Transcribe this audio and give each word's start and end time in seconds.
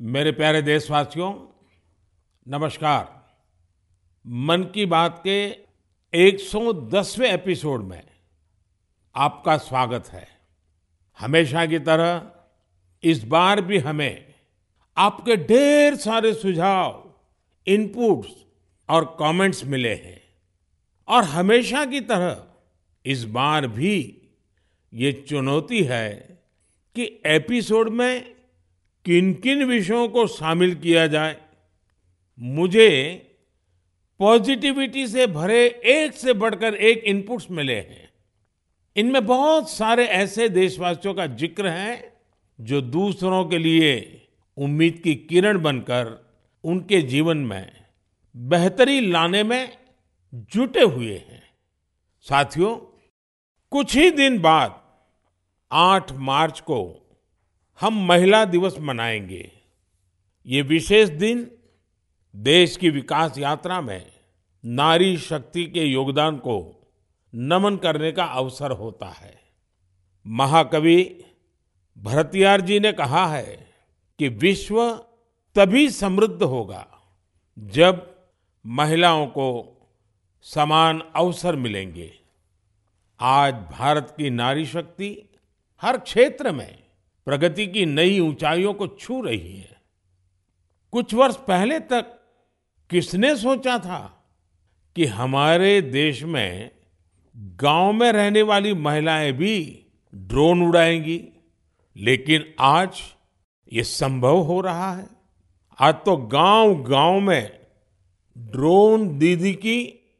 मेरे 0.00 0.32
प्यारे 0.32 0.62
देशवासियों, 0.62 1.32
नमस्कार। 2.48 3.26
मन 4.26 4.62
की 4.62 4.86
बात 4.86 5.22
के 5.26 5.56
110वें 6.14 7.30
एपिसोड 7.30 7.82
में 7.82 8.06
आपका 9.14 9.56
स्वागत 9.56 10.08
है। 10.08 10.28
हमेशा 11.18 11.66
की 11.66 11.78
तरह 11.78 12.32
इस 13.02 13.24
बार 13.24 13.60
भी 13.60 13.78
हमें 13.78 14.34
आपके 14.96 15.36
ढेर 15.36 15.94
सारे 15.96 16.34
सुझाव 16.34 17.14
इनपुट्स 17.66 18.46
और 18.88 19.16
कमेंट्स 19.20 19.64
मिले 19.64 19.94
हैं। 19.94 20.22
और 21.08 21.24
हमेशा 21.24 21.84
की 21.84 22.00
तरह 22.00 22.46
इस 23.06 23.24
बार 23.24 23.66
भी 23.66 24.22
ये 24.94 25.12
चुनौती 25.12 25.84
है 25.84 26.42
कि 26.94 27.22
एपिसोड 27.26 27.88
में 27.88 28.35
किन-किन 29.06 29.64
विषयों 29.64 30.08
को 30.08 30.26
शामिल 30.26 30.74
किया 30.74 31.06
जाए, 31.06 31.36
मुझे 32.38 33.22
पॉजिटिविटी 34.18 35.06
से 35.06 35.26
भरे 35.26 35.66
एक 35.84 36.12
से 36.12 36.32
बढ़कर 36.32 36.74
एक 36.74 37.04
इनपुट्स 37.04 37.50
मिले 37.50 37.76
हैं। 37.76 38.10
इनमें 38.96 39.26
बहुत 39.26 39.70
सारे 39.70 40.04
ऐसे 40.04 40.48
देशवासियों 40.48 41.14
का 41.14 41.26
ज़िक्र 41.26 41.68
है, 41.68 42.20
जो 42.60 42.80
दूसरों 42.80 43.44
के 43.44 43.58
लिए 43.58 44.26
उम्मीद 44.56 45.00
की 45.04 45.14
किरण 45.14 45.62
बनकर 45.62 46.34
उनके 46.64 47.02
जीवन 47.02 47.36
में 47.36 47.72
बेहतरी 48.36 49.00
लाने 49.00 49.42
में 49.42 49.78
जुटे 50.34 50.82
हुए 50.82 51.14
हैं। 51.14 51.42
साथियों, 52.20 52.76
कुछ 53.70 53.96
ही 53.96 54.10
दिन 54.10 54.38
बाद 54.38 54.80
8 55.72 56.12
मार्च 56.12 56.60
को 56.60 57.02
हम 57.80 58.06
महिला 58.06 58.44
दिवस 58.44 58.78
मनाएँगे। 58.78 59.52
ये 60.46 60.62
विशेष 60.62 61.08
दिन 61.08 61.50
देश 62.36 62.76
की 62.76 62.90
विकास 62.90 63.38
यात्रा 63.38 63.80
में 63.80 64.12
नारी 64.64 65.16
शक्ति 65.16 65.64
के 65.64 65.84
योगदान 65.84 66.36
को 66.36 66.86
नमन 67.34 67.76
करने 67.76 68.12
का 68.12 68.24
अवसर 68.24 68.70
होता 68.70 69.06
है। 69.06 69.40
महाकवि 70.26 71.24
भरतियार 71.98 72.60
जी 72.60 72.80
ने 72.80 72.92
कहा 72.92 73.26
है 73.26 73.70
कि 74.18 74.28
विश्व 74.28 75.00
तभी 75.54 75.90
समृद्ध 75.90 76.42
होगा 76.42 76.86
जब 77.58 78.16
महिलाओं 78.66 79.26
को 79.26 79.72
समान 80.42 81.02
अवसर 81.16 81.56
मिलेंगे। 81.56 82.12
आज 83.20 83.54
भारत 83.54 84.14
की 84.18 84.30
नारी 84.30 84.66
शक्ति 84.66 85.28
हर 85.82 85.98
क्षेत्र 85.98 86.52
में 86.52 86.85
प्रगति 87.26 87.66
की 87.66 87.86
नई 87.86 88.20
ऊंचाइयों 88.20 88.74
को 88.74 88.86
छू 88.86 89.22
रही 89.22 89.56
है। 89.56 89.76
कुछ 90.92 91.14
वर्ष 91.14 91.36
पहले 91.36 91.80
तक 91.80 92.20
किसने 92.90 93.36
सोचा 93.36 93.78
था 93.78 94.28
कि 94.96 95.04
हमारे 95.04 95.82
देश 95.82 96.22
में 96.22 96.70
गाँव 97.36 97.92
में 97.92 98.12
रहने 98.12 98.42
वाली 98.42 98.74
महिलाएँ 98.74 99.32
भी 99.32 99.86
ड्रोन 100.14 100.62
उड़ाएँगी? 100.62 101.28
लेकिन 101.96 102.54
आज 102.60 103.02
ये 103.72 103.82
संभव 103.82 104.36
हो 104.36 104.60
रहा 104.60 104.96
है। 104.96 105.06
आज 105.80 105.94
तो 105.94 106.16
गांव-गांव 106.16 107.20
में 107.20 107.58
ड्रोन 108.38 109.18
दीदी 109.18 109.52
की 109.52 110.10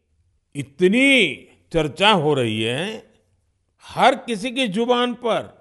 इतनी 0.57 1.35
चर्चा 1.73 2.11
हो 2.11 2.35
रही 2.35 2.63
है। 2.63 3.15
हर 3.85 4.15
किसी 4.15 4.51
की 4.51 4.69
ज़ुबान 4.69 5.15
पर 5.15 5.56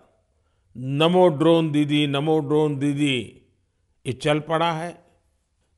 नमो 0.77 1.27
ड्रोन 1.27 1.71
दीदी, 1.71 2.07
नमो 2.07 2.39
ड्रोन 2.39 2.77
दीदी। 2.77 3.41
ये 4.07 4.13
चल 4.13 4.39
पड़ा 4.39 4.71
है। 4.71 5.05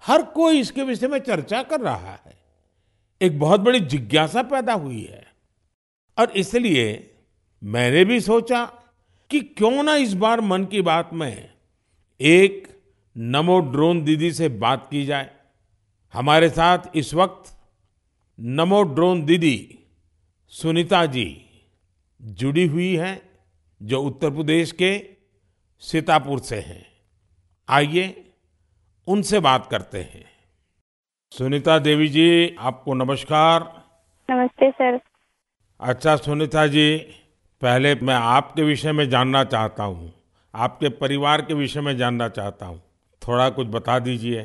हर 0.04 0.22
कोई 0.22 0.60
इसके 0.60 0.84
विषय 0.84 1.08
में 1.08 1.20
चर्चा 1.20 1.64
कर 1.64 1.80
रहा 1.80 2.20
है। 2.26 2.38
एक 3.22 3.40
बहुत 3.40 3.60
बड़ी 3.60 3.80
जिज्ञासा 3.80 4.44
पैदा 4.44 4.74
हुई 4.74 5.02
है। 5.02 5.28
और 6.20 6.32
इसलिए 6.32 7.16
मैंने 7.64 8.06
भी 8.06 8.20
सोचा 8.20 8.66
कि 9.30 9.40
क्यों 9.40 9.84
ना 9.84 9.96
इस 9.96 10.14
बार 10.14 10.42
मन 10.42 10.66
की 10.66 10.82
बात 10.82 11.10
में 11.14 11.54
एक 12.22 12.68
नमो 13.18 13.60
ड्रोन 13.60 14.04
दीदी 14.04 14.32
से 14.32 14.50
बात 14.50 14.88
की 14.92 15.06
जाए। 15.06 15.32
हमारे 16.14 16.50
साथ 16.50 16.78
इस 16.96 17.14
वक्त 17.14 17.58
नमो 18.40 18.84
ड्रोन 18.84 19.26
दीदी 19.26 19.80
सुनीता 20.48 21.06
जी 21.06 21.46
जुड़ी 22.22 22.68
हुई 22.68 22.96
हैं। 22.96 23.27
जो 23.82 24.02
उत्तर 24.02 24.30
प्रदेश 24.30 24.72
के 24.72 24.98
सीतापुर 25.84 26.40
से 26.40 26.56
हैं। 26.56 26.86
आइए 27.70 28.34
उनसे 29.08 29.40
बात 29.40 29.66
करते 29.66 29.98
हैं। 29.98 30.26
सुनीता 31.32 31.80
देवी 31.80 32.08
जी 32.08 32.56
आपको 32.60 32.94
नमस्कार। 32.94 33.62
नमस्ते 34.30 34.70
सर। 34.72 35.00
अच्छा 35.80 36.16
सुनीता 36.16 36.68
जी 36.68 36.98
पहले 37.62 37.96
मैं 37.96 38.16
आपके 38.16 38.64
विषय 38.64 38.92
में 38.92 39.10
जानना 39.10 39.44
चाहता 39.44 39.84
हूँ। 39.84 40.14
आपके 40.54 40.90
परिवार 40.90 41.42
के 41.42 41.54
विषय 41.54 41.82
में 41.82 41.98
जानना 41.98 42.30
चाहता 42.30 42.66
हूँ। 42.66 42.82
थोड़ा 43.22 43.50
कुछ 43.50 43.68
बता 43.68 44.00
दीजिए। 44.00 44.44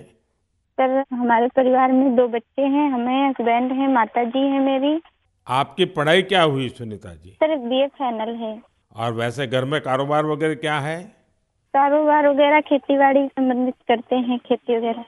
सर 0.79 1.05
हमारे 1.13 1.49
परिवार 1.49 1.93
में 1.93 2.17
दो 2.17 2.29
बच्चे 2.29 2.63
हैं। 2.63 2.91
हमें 2.91 3.29
हस्बैंड 3.29 3.73
हैं 3.73 3.89
माता 3.89 4.25
जी 4.25 4.39
है 4.39 4.61
मेरी। 4.61 5.01
आपकी 5.47 5.85
पढ़ाई 5.85 6.23
क्या 6.23 6.43
हुई 6.43 6.69
Sunita 6.69 7.15
ji? 7.15 7.31
Sir 7.31 7.57
BA 7.57 7.87
final 7.87 8.35
है। 8.35 8.72
और 8.97 9.13
वैसे 9.13 9.47
घर 9.47 9.65
में 9.65 9.81
कारोबार 9.81 10.27
वगैरह 10.27 10.55
क्या 10.55 10.79
है? 10.79 11.03
कारोबार 11.75 12.29
वगैरह 12.29 12.61
खेती 12.61 12.99
बाड़ी 12.99 13.27
संबंधित 13.27 13.75
करते 13.89 14.17
हैं 14.17 14.39
खेती 14.39 14.77
वगैरह। 14.77 15.05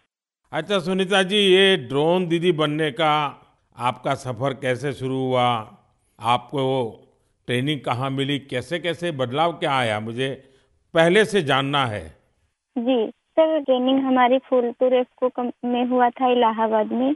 अच्छा 0.52 0.78
सुनीता 0.78 1.22
जी 1.22 1.36
ये 1.36 1.76
ड्रोन 1.76 2.26
दीदी 2.26 2.52
बनने 2.52 2.90
का 2.90 3.12
आपका 3.76 4.14
सफ़र 4.14 4.54
कैसे 4.54 4.92
शुरू 4.92 5.18
हुआ? 5.18 5.46
आपको 6.20 6.62
ट्रेनिंग 7.46 7.80
कहाँ 7.80 8.10
मिली? 8.10 8.38
कैसे 8.38 8.78
कैसे 8.78 9.10
बदलाव 9.12 9.52
क्या 9.52 9.72
आया? 9.72 10.00
मुझे 10.00 10.30
पहले 10.94 11.24
से 11.24 11.42
जानना 11.42 11.86
है। 11.86 12.08
जी 12.78 13.10
सर 13.10 13.60
ट्रेनिंग 13.60 14.00
हमारी 14.00 14.38
फूलपुर 14.38 14.94
एफको 14.94 15.42
में 15.64 15.84
हुआ 15.84 16.10
था 16.10 16.32
इलाहाबाद 16.32 16.92
में 16.92 17.14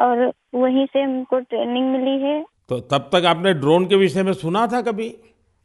और 0.00 0.32
वहीं 0.54 0.86
से 0.86 1.02
हमको 1.02 1.38
ट्रेनिंग 1.40 1.90
मिली 1.92 2.18
है। 2.22 2.42
तो 2.68 2.80
तब 2.80 3.10
तक 3.14 3.24
आपने 3.24 3.54
ड्रोन 3.54 3.86
के 3.86 3.96
विषय 3.96 4.22
में 4.22 4.32
सुना 4.32 4.66
था 4.66 4.80
कभी? 4.82 5.08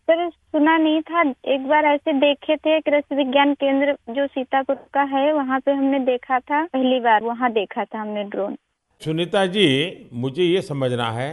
सर 0.08 0.30
सुना 0.30 0.78
नहीं 0.78 1.02
था। 1.02 1.22
एक 1.48 1.68
बार 1.68 1.86
ऐसे 1.86 2.14
देखे 2.14 2.56
थे 2.58 2.80
कृषि 2.82 3.16
विज्ञान 3.16 3.54
केंद्र 3.54 3.96
जो 4.14 4.26
सीतापुर 4.28 4.76
का 4.94 5.02
है 5.14 5.32
वहाँ 5.34 5.60
पे 5.60 5.72
हमने 5.72 6.00
देखा 6.06 6.40
था 6.40 6.64
पहली 6.66 7.00
बार 7.00 7.24
वहाँ 7.24 7.52
देखा 7.52 7.86
था 7.86 8.02
हमने 8.02 8.24
ड्रोन 8.24 8.56
सुनीता 9.02 9.46
जी 9.46 9.66
मुझे 10.14 10.44
ये 10.44 10.62
समझना 10.62 11.10
है 11.12 11.32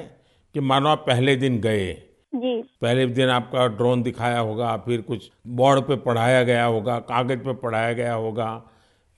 कि 0.55 0.61
मानो 0.61 0.89
आप 0.89 1.05
पहले 1.07 1.37
दिन 1.37 1.61
गए। 1.61 1.93
जी। 2.35 2.57
पहले 2.83 3.07
दिन 3.09 3.29
आपका 3.31 3.67
ड्रोन 3.77 4.03
दिखाया 4.03 4.39
होगा 4.39 4.77
फिर 4.77 5.01
कुछ 5.03 5.31
बोर्ड 5.57 5.81
पे 5.83 5.97
पढ़ाया 6.03 6.43
गया 6.43 6.65
होगा 6.65 6.99
कागज़ 7.09 7.39
पे 7.39 7.53
पढ़ाया 7.63 7.93
गया 7.93 8.15
होगा 8.15 8.51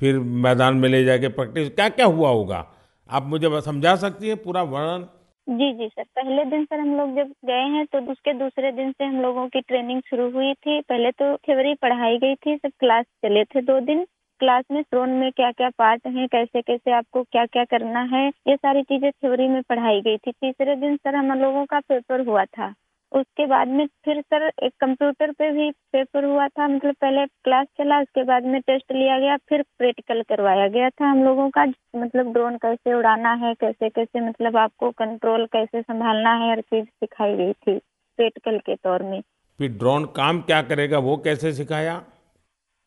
फिर 0.00 0.18
मैदान 0.44 0.76
में 0.76 0.88
ले 0.88 1.04
जाके 1.04 1.28
प्रैक्टिस 1.30 1.68
क्या 1.70 1.88
क्या 1.90 2.06
हुआ 2.06 2.30
होगा? 2.30 2.66
आप 3.10 3.26
मुझे 3.26 3.60
समझा 3.60 3.94
सकती 3.96 4.28
है 4.28 4.34
पूरा 4.34 4.62
वर्णन? 4.64 5.06
जी 5.46 5.72
जी 5.74 5.86
सर। 5.88 6.02
पहले 6.16 6.44
दिन 6.44 6.64
सर 6.64 6.80
हम 6.80 6.94
लोग 6.96 7.14
जब 7.16 7.32
गए 7.46 7.64
हैं 7.72 7.84
तो 7.86 7.98
उसके 8.12 8.32
दूसरे 8.34 8.70
दिन 8.72 8.92
से 8.92 9.04
हम 9.04 9.20
लोगों 9.22 9.46
की 9.48 9.60
ट्रेनिंग 9.60 10.00
शुरू 10.06 10.30
हुई 10.30 10.52
थी। 10.56 10.80
पहले 10.82 11.10
तो 11.12 11.36
थ्योरी 11.38 11.74
पढ़ाई 11.82 12.18
गई 12.18 12.34
थी, 12.36 12.56
सब 12.56 12.70
क्लास 12.80 13.04
चले 13.22 13.44
थे 13.44 13.60
दो 13.62 13.78
दिन। 13.82 14.04
क्लास 14.40 14.64
में 14.70 14.80
ड्रोन 14.82 15.10
में 15.10 15.30
क्या 15.32 15.50
क्या 15.52 15.68
पार्ट 15.78 16.06
हैं 16.06 16.26
कैसे 16.28 16.62
कैसे 16.62 16.92
आपको 16.92 17.22
क्या 17.24 17.44
क्या 17.46 17.64
करना 17.66 18.00
है, 18.12 18.26
ये 18.28 18.56
सारी 18.56 18.82
चीज़ें 18.84 19.10
थ्योरी 19.12 19.48
में 19.48 19.62
पढ़ाई 19.68 20.00
गई 20.00 20.16
थी। 20.18 20.32
तीसरे 20.32 20.76
दिन 20.76 20.96
सर 20.96 21.16
हम 21.16 21.32
लोगों 21.40 21.64
का 21.66 21.80
पेपर 21.82 22.26
हुआ 22.28 22.44
था। 22.46 22.74
उसके 23.12 23.46
बाद 23.46 23.68
में 23.68 23.86
फिर 24.04 24.20
सर 24.20 24.50
एक 24.62 24.72
कंप्यूटर 24.80 25.32
पे 25.32 25.50
भी 25.52 25.70
पेपर 25.70 26.24
हुआ 26.24 26.48
था 26.48 26.68
मतलब 26.68 26.94
पहले 26.94 27.26
क्लास 27.26 27.66
चला, 27.78 28.00
उसके 28.00 28.24
बाद 28.24 28.44
में 28.44 28.60
टेस्ट 28.60 28.92
लिया 28.92 29.18
गया, 29.18 29.36
फिर 29.36 29.62
प्रैक्टिकल 29.78 30.22
करवाया 30.22 30.68
गया 30.68 30.90
था 30.90 31.10
हम 31.10 31.24
लोगों 31.24 31.50
का 31.50 31.64
मतलब 31.96 32.32
ड्रोन 32.32 32.56
कैसे 32.56 32.94
उड़ाना 32.94 33.32
है, 33.32 33.54
कैसे 33.54 33.88
कैसे 33.88 34.20
मतलब 34.20 34.56
आपको 34.56 34.90
कंट्रोल 34.90 35.46
कैसे 35.46 35.82
संभालना 35.82 36.34
है, 36.34 36.50
हर 36.50 36.60
चीज़ 36.60 36.84
सिखाई 36.84 37.36
गई 37.36 37.52
थी, 37.52 37.78
प्रैक्टिकल 38.18 38.58
के 38.58 38.74
तौर 38.74 39.02
में। 39.02 39.20
फिर 39.58 39.70
ड्रोन 39.70 40.04
काम 40.04 40.40
क्या 40.40 40.62
करेगा, 40.62 40.98
वो 40.98 41.16
कैसे 41.16 41.52
सिखाया? 41.52 42.02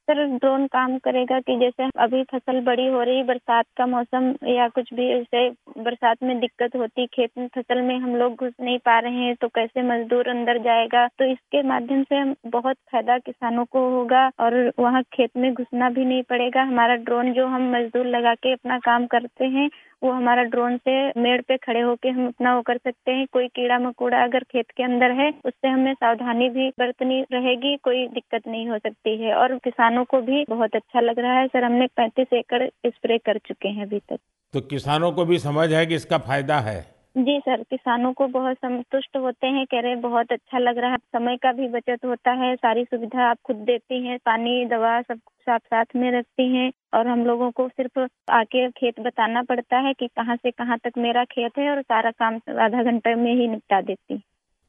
सर 0.07 0.23
ड्रोन 0.33 0.65
काम 0.67 0.97
करेगा 0.99 1.39
कि 1.39 1.55
जैसे 1.59 1.87
अभी 1.99 2.21
फ़सल 2.25 2.59
बड़ी 2.65 2.85
हो 2.87 3.01
रही, 3.01 3.23
बरसात 3.23 3.65
का 3.77 3.85
मौसम 3.85 4.33
या 4.47 4.67
कुछ 4.69 4.93
भी 4.93 5.07
ऐसे 5.11 5.49
बरसात 5.79 6.23
में 6.23 6.39
दिक्कत 6.39 6.75
होती, 6.75 7.05
खेत 7.07 7.31
में, 7.37 7.47
फ़सल 7.49 7.81
में 7.81 7.97
हम 7.97 8.15
लोग 8.15 8.35
घुस 8.35 8.53
नहीं 8.61 8.77
पा 8.85 8.97
रहे 8.99 9.23
हैं 9.25 9.35
तो 9.41 9.47
कैसे 9.49 9.81
मजदूर 9.83 10.29
अंदर 10.29 10.57
जाएगा? 10.63 11.05
तो 11.09 11.25
इसके 11.25 11.63
माध्यम 11.67 12.03
से 12.03 12.23
बहुत 12.49 12.75
फ़ायदा 12.91 13.17
किसानों 13.19 13.65
को 13.67 13.79
होगा 13.91 14.25
और 14.39 14.55
वहाँ 14.79 15.01
खेत 15.13 15.31
में 15.37 15.53
घुसना 15.53 15.89
भी 15.89 16.05
नहीं 16.05 16.23
पड़ेगा। 16.29 16.61
हमारा 16.63 16.95
ड्रोन 17.03 17.33
जो 17.33 17.47
हम 17.47 17.69
मजदूर 17.75 18.05
लगा 18.07 18.33
के 18.35 18.53
अपना 18.53 18.77
काम 18.81 19.05
करते 19.07 19.45
हैं 19.47 19.69
वो 20.03 20.11
हमारा 20.11 20.43
ड्रोन 20.43 20.77
से 20.77 21.09
मेड़ 21.09 21.41
पे 21.41 21.57
खड़े 21.57 21.79
होके 21.79 22.09
हम 22.09 22.27
अपना 22.27 22.55
वो 22.55 22.61
कर 22.61 22.77
सकते 22.77 23.11
हैं। 23.11 23.27
कोई 23.31 23.47
कीड़ा 23.47 23.79
मकोड़ा 23.79 24.23
अगर 24.23 24.43
खेत 24.43 24.65
के 24.77 24.83
अंदर 24.83 25.11
है, 25.11 25.33
उससे 25.45 25.67
हमें 25.67 25.93
सावधानी 25.93 26.49
भी 26.49 26.69
बरतनी 26.69 27.21
रहेगी, 27.21 27.77
कोई 27.77 28.07
दिक्कत 28.07 28.41
नहीं 28.47 28.69
हो 28.69 28.77
सकती 28.77 29.23
है। 29.23 29.33
और 29.33 29.47
किसानों 29.47 29.77
किसानों 29.77 30.05
को 30.05 30.21
भी 30.21 30.45
बहुत 30.49 30.75
अच्छा 30.75 30.99
लग 30.99 31.19
रहा 31.19 31.33
है। 31.33 31.47
सर, 31.47 31.63
हमने 31.63 31.87
पैंतीस 31.87 32.27
एकड़ 32.33 32.69
स्प्रे 32.85 33.17
कर 33.17 33.37
चुके 33.37 33.67
हैं 33.67 33.85
अभी 33.85 33.99
तक। 33.99 34.17
तो 34.53 34.61
किसानों 34.61 35.11
को 35.11 35.25
भी 35.25 35.39
समझ 35.39 35.73
है 35.73 35.85
कि 35.85 35.95
इसका 35.95 36.17
फ़ायदा 36.17 36.59
है। 36.59 36.96
जी 37.17 37.37
सर 37.39 37.61
किसानों 37.63 38.11
को 38.13 38.27
बहुत 38.27 38.57
संतुष्ट 38.57 39.17
होते 39.17 39.47
हैं 39.47 39.65
कह 39.65 39.79
रहे 39.79 39.91
हैं 39.91 40.01
बहुत 40.01 40.31
अच्छा 40.31 40.57
लग 40.59 40.77
रहा 40.77 40.91
है 40.91 40.97
समय 40.97 41.37
का 41.37 41.51
भी 41.51 41.67
बचत 41.67 42.05
होता 42.05 42.31
है 42.31 42.55
सारी 42.55 42.83
सुविधा 42.83 43.29
आप 43.29 43.37
खुद 43.43 43.55
देती 43.55 44.05
हैं 44.05 44.17
पानी 44.25 44.65
दवा 44.65 45.01
सब 45.01 45.19
कुछ 45.25 45.49
आप 45.49 45.61
साथ 45.65 45.95
में 45.95 46.11
रखती 46.11 46.47
हैं 46.55 46.71
और 46.93 47.07
हम 47.07 47.25
लोगों 47.25 47.51
को 47.51 47.67
सिर्फ़ 47.69 47.99
आके 48.31 48.69
खेत 48.71 48.99
बताना 48.99 49.41
पड़ता 49.43 49.77
है 49.77 49.93
कि 49.93 50.07
कहाँ 50.07 50.35
से 50.35 50.51
कहाँ 50.51 50.77
तक 50.77 50.97
मेरा 50.97 51.23
खेत 51.25 51.57
है 51.57 51.69
और 51.71 51.81
सारा 51.81 52.11
काम 52.11 52.39
आधा 52.59 52.83
घंटे 52.83 53.15
में 53.15 53.33
ही 53.35 53.47
निपटा 53.47 53.81
देती 53.81 54.17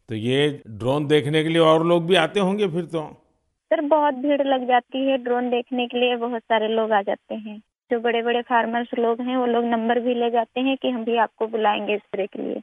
तो 0.08 0.14
ये 0.14 0.62
ड्रोन 0.68 1.06
देखने 1.06 1.42
के 1.42 1.48
लिए 1.48 1.62
और 1.62 1.86
लोग 1.86 2.06
भी 2.06 2.14
आते 2.14 2.40
होंगे 2.40 2.68
फिर 2.68 2.84
तो? 2.84 3.08
सर 3.70 3.80
बहुत 3.80 4.14
भीड़ 4.14 4.42
लग 4.42 4.66
जाती 4.68 5.06
है 5.06 5.18
ड्रोन 5.18 5.50
देखने 5.50 5.86
के 5.86 6.00
लिए 6.00 6.16
बहुत 6.16 6.42
सारे 6.42 6.68
लोग 6.68 6.92
आ 6.92 7.02
जाते 7.02 7.34
हैं। 7.34 7.62
जो 7.90 7.98
बड़े 8.00 8.22
बड़े 8.22 8.40
फार्मर्स 8.42 8.88
लोग 8.98 9.20
हैं 9.20 9.36
वो 9.36 9.46
लोग 9.46 9.64
नंबर 9.64 10.00
भी 10.00 10.14
ले 10.14 10.30
जाते 10.30 10.60
हैं 10.60 10.76
कि 10.76 10.90
हम 10.90 11.04
भी 11.04 11.16
आपको 11.16 11.46
बुलाएँगे 11.46 11.96
स्प्रे 11.98 12.26
के 12.26 12.42
लिए। 12.42 12.60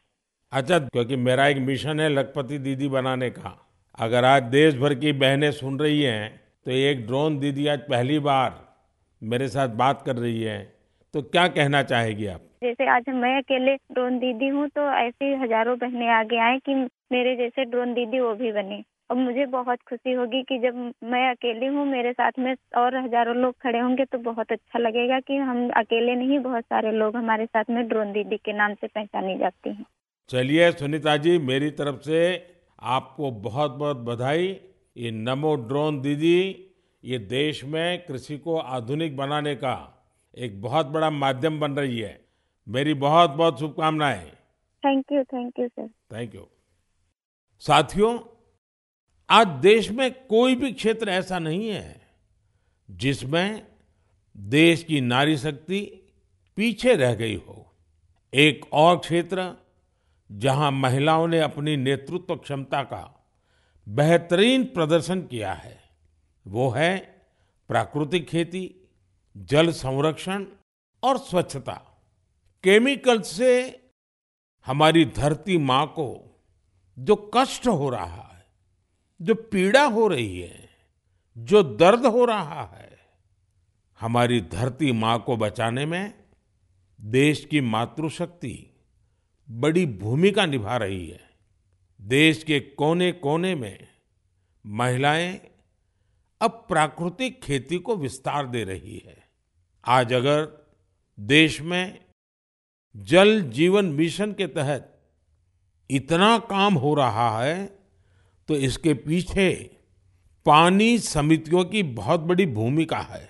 अच्छा 0.52 0.80
क्योंकि 0.80 1.16
मेरा 1.18 1.48
एक 1.48 1.58
मिशन 1.58 2.00
है 2.00 2.10
लखपति 2.10 2.58
दीदी 2.60 2.88
बनाने 2.90 3.30
का। 3.30 3.58
अगर 3.98 4.26
आज 4.26 4.44
देश 4.52 4.76
भर 4.76 4.94
की 4.96 5.14
बहनें 5.16 5.52
सुन 5.54 5.80
रही 5.80 6.02
हैं 6.02 6.30
तो 6.66 6.72
एक 6.72 7.06
ड्रोन 7.08 7.40
दीदी 7.40 7.68
आज 7.68 7.80
पहली 7.90 8.20
बार 8.22 8.64
मेरे 9.22 9.48
साथ 9.48 9.70
बात 9.78 10.02
कर 10.02 10.16
रही 10.16 10.42
है। 10.44 10.60
तो 11.14 11.22
क्या 11.24 11.48
कहना 11.50 11.82
चाहेगी 11.84 12.26
आप? 12.28 12.42
जैसे 12.64 12.88
आज 12.90 13.10
मैं 13.16 13.38
अकेले 13.38 13.76
ड्रोन 13.76 14.18
दीदी 14.20 14.48
हूँ 14.48 14.68
तो 14.70 14.90
ऐसी 14.98 15.34
हज़ारों 15.36 15.78
बहनें 15.78 16.08
आगे 16.10 16.38
आए 16.42 16.58
कि 16.60 16.74
मेरे 17.12 17.36
जैसे 17.36 17.66
ड्रोन 17.66 17.94
दीदी 17.94 18.20
वो 18.20 18.34
भी 18.36 18.52
बने। 18.52 18.84
और 19.10 19.18
मुझे 19.18 19.46
बहुत 19.46 19.80
खुशी 19.90 20.14
होगी 20.14 20.42
कि 20.44 20.58
जब 20.60 20.76
मैं 21.04 21.30
अकेली 21.32 21.66
हूँ 21.66 21.86
मेरे 21.88 22.12
साथ 22.14 22.40
में 22.40 22.56
और 22.78 22.96
हज़ारों 22.98 23.36
लोग 23.36 23.56
खड़े 23.62 23.80
होंगे 23.80 24.06
तो 24.06 24.18
बहुत 24.18 24.52
अच्छा 24.52 24.80
लगेगा 24.80 25.20
कि 25.20 25.36
हम 25.40 25.70
अकेले 25.78 26.16
नहीं 26.16 26.40
बहुत 26.40 26.64
सारे 26.64 26.92
लोग 26.92 27.16
हमारे 27.16 27.46
साथ 27.46 27.70
में 27.70 27.88
ड्रोन 27.88 28.12
दीदी 28.14 28.38
के 28.38 28.54
नाम 28.54 28.74
से 28.74 28.88
पहचानी 28.88 29.38
जाती 29.38 29.70
हैं। 29.70 29.86
चलिए 30.30 30.72
सुनीता 30.72 31.16
जी 31.18 31.38
मेरी 31.38 31.70
तरफ़ 31.72 32.02
से 32.02 32.22
आपको 32.94 33.32
बहुत 33.32 33.72
बहुत 33.72 33.98
बधाई। 34.06 34.48
ये 34.98 35.12
नमो 35.12 35.56
ड्रोन 35.68 36.02
दीदी 36.02 36.38
ये 37.04 37.18
देश 37.20 37.64
में 37.66 38.06
कृषि 38.06 38.38
को 38.38 38.58
आधुनिक 38.58 39.18
बनाने 39.18 39.56
का 39.56 39.78
एक 40.38 40.62
बहुत 40.62 40.86
बड़ा 40.88 41.10
माध्यम 41.10 41.60
बन 41.60 41.72
रही 41.72 42.00
है। 42.00 42.20
मेरी 42.68 42.94
बहुत 43.02 43.30
बहुत 43.32 43.60
शुभकामनाएँ। 43.60 44.30
Thank 44.84 45.12
you 45.12 45.24
thank 45.24 45.60
you 45.60 45.68
sir 45.68 45.88
thank 46.14 46.36
you 46.36 46.48
साथियों 47.62 48.18
आज 49.30 49.48
देश 49.48 49.90
में 49.92 50.12
कोई 50.28 50.56
भी 50.56 50.72
क्षेत्र 50.72 51.10
ऐसा 51.10 51.40
नहीं 51.40 51.70
है 51.70 52.02
जिसमें 52.90 53.68
देश 54.38 54.84
की 54.84 55.00
नारी 55.02 55.38
शक्ति 55.38 55.80
पीछे 56.58 56.94
रह 56.96 57.14
गई 57.14 57.36
हो। 57.38 57.74
एक 58.34 58.66
और 58.74 58.98
क्षेत्र 58.98 59.52
जहाँ 60.30 60.72
महिलाओं 60.72 61.28
ने 61.28 61.40
अपनी 61.40 61.76
नेतृत्व 61.78 62.36
क्षमता 62.36 62.82
का 62.84 63.02
बेहतरीन 63.88 64.64
प्रदर्शन 64.66 65.22
किया 65.22 65.54
है, 65.54 65.78
वो 66.46 66.70
है 66.70 66.98
प्राकृतिक 67.70 68.28
खेती, 68.28 68.90
जल 69.36 69.72
संरक्षण 69.72 70.46
और 71.04 71.18
स्वच्छता। 71.18 71.74
केमिकल 72.64 73.22
से 73.22 73.82
हमारी 74.66 75.06
धरती 75.06 75.58
माँ 75.58 75.86
को 75.88 76.08
जो 77.00 77.32
कष्ट 77.36 77.68
हो 77.68 77.90
रहा 77.90 78.32
जो 79.22 79.36
पीड़ा 79.36 79.84
हो 79.84 80.08
रही 80.08 80.40
है, 80.40 80.70
जो 81.38 81.64
दर्द 81.64 82.06
हो 82.06 82.26
रहा 82.26 82.66
है, 82.66 82.98
हमारी 84.00 84.42
धरती 84.42 84.92
माँ 84.92 85.24
को 85.26 85.38
बचाने 85.38 85.86
में 85.86 86.14
देश 87.02 87.46
की 87.46 87.62
मातृशक्ति 87.62 88.84
बड़ी 89.50 89.86
भूमिका 89.86 90.46
निभा 90.46 90.78
रही 90.78 91.08
है। 91.08 91.30
देश 92.02 92.44
के 92.44 92.60
कोने 92.60 93.12
कोने 93.12 93.56
में 93.56 93.88
महिलाएँ 94.66 95.42
अब 96.42 96.52
प्राकृतिक 96.52 97.42
खेती 97.42 97.78
को 97.78 97.96
विस्तार 97.96 98.48
दे 98.48 98.64
रही 98.64 99.04
है। 99.06 99.24
आज 99.86 100.14
अगर 100.14 100.68
देश 101.20 101.62
में 101.62 102.06
जल 102.98 103.42
जीवन 103.42 103.86
मिशन 103.86 104.34
के 104.34 104.48
तहत 104.48 105.02
इतना 105.90 106.40
काम 106.40 106.74
हो 106.74 106.94
रहा 106.94 107.44
है 107.44 107.85
तो 108.48 108.56
इसके 108.56 108.94
पीछे 108.94 109.72
पानी 110.46 111.00
समितियों 111.00 111.66
की 111.66 111.84
बहुत 111.84 112.20
बड़ी 112.20 112.46
भूमिका 112.46 112.98
है। 112.98 113.30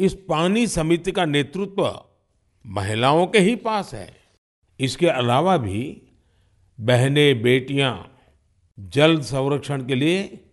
इस 0.00 0.14
पानी 0.28 0.66
समिति 0.66 1.12
का 1.12 1.24
नेतृत्व 1.24 2.04
महिलाओं 2.66 3.26
के 3.26 3.38
ही 3.38 3.56
पास 3.56 3.94
है। 3.94 4.16
इसके 4.80 5.06
अलावा 5.06 5.56
भी 5.56 6.02
बहनें, 6.80 7.42
बेटियाँ 7.42 8.18
जल 8.80 9.20
संरक्षण 9.20 9.86
के 9.86 9.94
लिए 9.94 10.44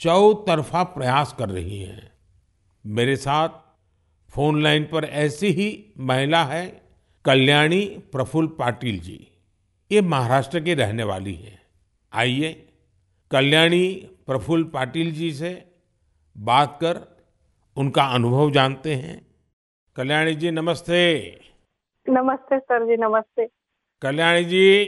चौतरफा 0.00 0.82
प्रयास 0.82 1.36
कर 1.38 1.48
रही 1.48 1.80
हैं। 1.80 2.12
मेरे 2.86 3.16
साथ 3.16 3.48
फ़ोन 4.30 4.62
लाइन 4.62 4.84
पर 4.84 5.04
ऐसी 5.04 5.46
ही 5.46 5.94
महिला 5.98 6.44
है, 6.44 6.82
कल्याणी 7.24 7.84
प्रफुल्ल 7.86 8.48
पाटिल 8.48 9.00
जी। 9.00 9.28
ये 9.92 10.00
महाराष्ट्र 10.00 10.60
की 10.60 10.74
रहने 10.74 11.04
वाली 11.04 11.34
है। 11.34 11.58
आइए 12.12 12.65
कल्याणी 13.30 13.86
प्रफुल्ल 14.26 14.64
पाटिल 14.64 15.10
जी 15.12 15.30
से 15.32 15.50
बात 16.36 16.78
कर 16.80 16.98
उनका 17.76 18.02
अनुभव 18.14 18.50
जानते 18.50 18.94
हैं। 18.94 19.16
कल्याणी 19.96 20.34
जी 20.34 20.50
नमस्ते। 20.50 21.00
नमस्ते 22.06 22.58
सर 22.58 22.84
जी 22.86 22.96
नमस्ते। 22.96 23.46
कल्याणी 24.02 24.44
जी 24.44 24.84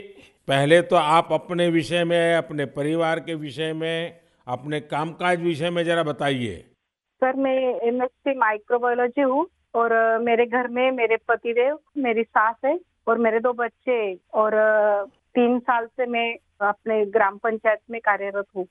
पहले 0.49 0.81
तो 0.83 0.97
आप 0.97 1.33
अपने 1.33 1.69
विषय 1.69 2.05
में 2.05 2.35
अपने 2.35 2.65
परिवार 2.79 3.21
के 3.21 3.35
विषय 3.35 3.73
में 3.73 4.21
अपने 4.47 4.81
कामकाज 4.87 5.43
विषय 5.43 5.71
में 5.71 5.85
जरा 5.85 6.03
बताइए। 6.03 6.57
सर 7.23 7.37
मैं 7.37 7.59
एमएससी 7.89 8.39
माइक्रोबायोलॉजी 8.39 9.23
हूँ 9.23 9.47
और 9.75 10.19
मेरे 10.21 10.47
घर 10.47 10.69
में 10.69 10.91
मेरे 10.93 11.17
पतिदेव 11.29 11.79
मेरी 11.99 12.23
सास 12.25 12.57
है 12.65 12.79
और 13.09 13.19
मेरे 13.19 13.41
दो 13.41 13.53
बच्चे 13.55 13.99
और 14.35 14.55
तीन 15.39 15.59
साल 15.59 15.87
से 15.87 16.07
मैं 16.07 16.29
अपने 16.61 17.05
ग्राम 17.07 17.37
पंचायत 17.39 17.81
में 17.91 18.01
कार्यरत 18.01 18.47
हूँ। 18.57 18.67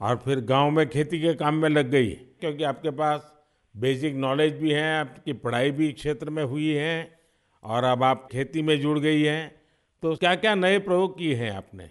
और 0.00 0.16
फिर 0.16 0.40
गाँव 0.40 0.70
में 0.70 0.88
खेती 0.88 1.20
के 1.20 1.32
काम 1.34 1.54
में 1.54 1.68
लग 1.68 1.90
गई 1.90 2.10
क्योंकि 2.40 2.64
आपके 2.64 2.90
पास 2.90 3.32
बेसिक 3.74 4.16
नॉलेज 4.16 4.60
भी 4.60 4.72
है 4.72 5.00
आपकी 5.00 5.32
पढ़ाई 5.32 5.70
भी 5.70 5.92
क्षेत्र 5.92 6.30
में 6.30 6.42
हुई 6.44 6.68
है 6.68 6.96
और 7.64 7.84
अब 7.84 8.02
आप 8.02 8.28
खेती 8.32 8.62
में 8.62 8.80
जुड़ 8.80 8.98
गई 8.98 9.22
हैं। 9.22 9.48
तो 10.02 10.14
क्या 10.16 10.34
क्या 10.34 10.54
नए 10.54 10.78
प्रयोग 10.78 11.16
किए 11.18 11.34
हैं 11.34 11.50
आपने? 11.50 11.86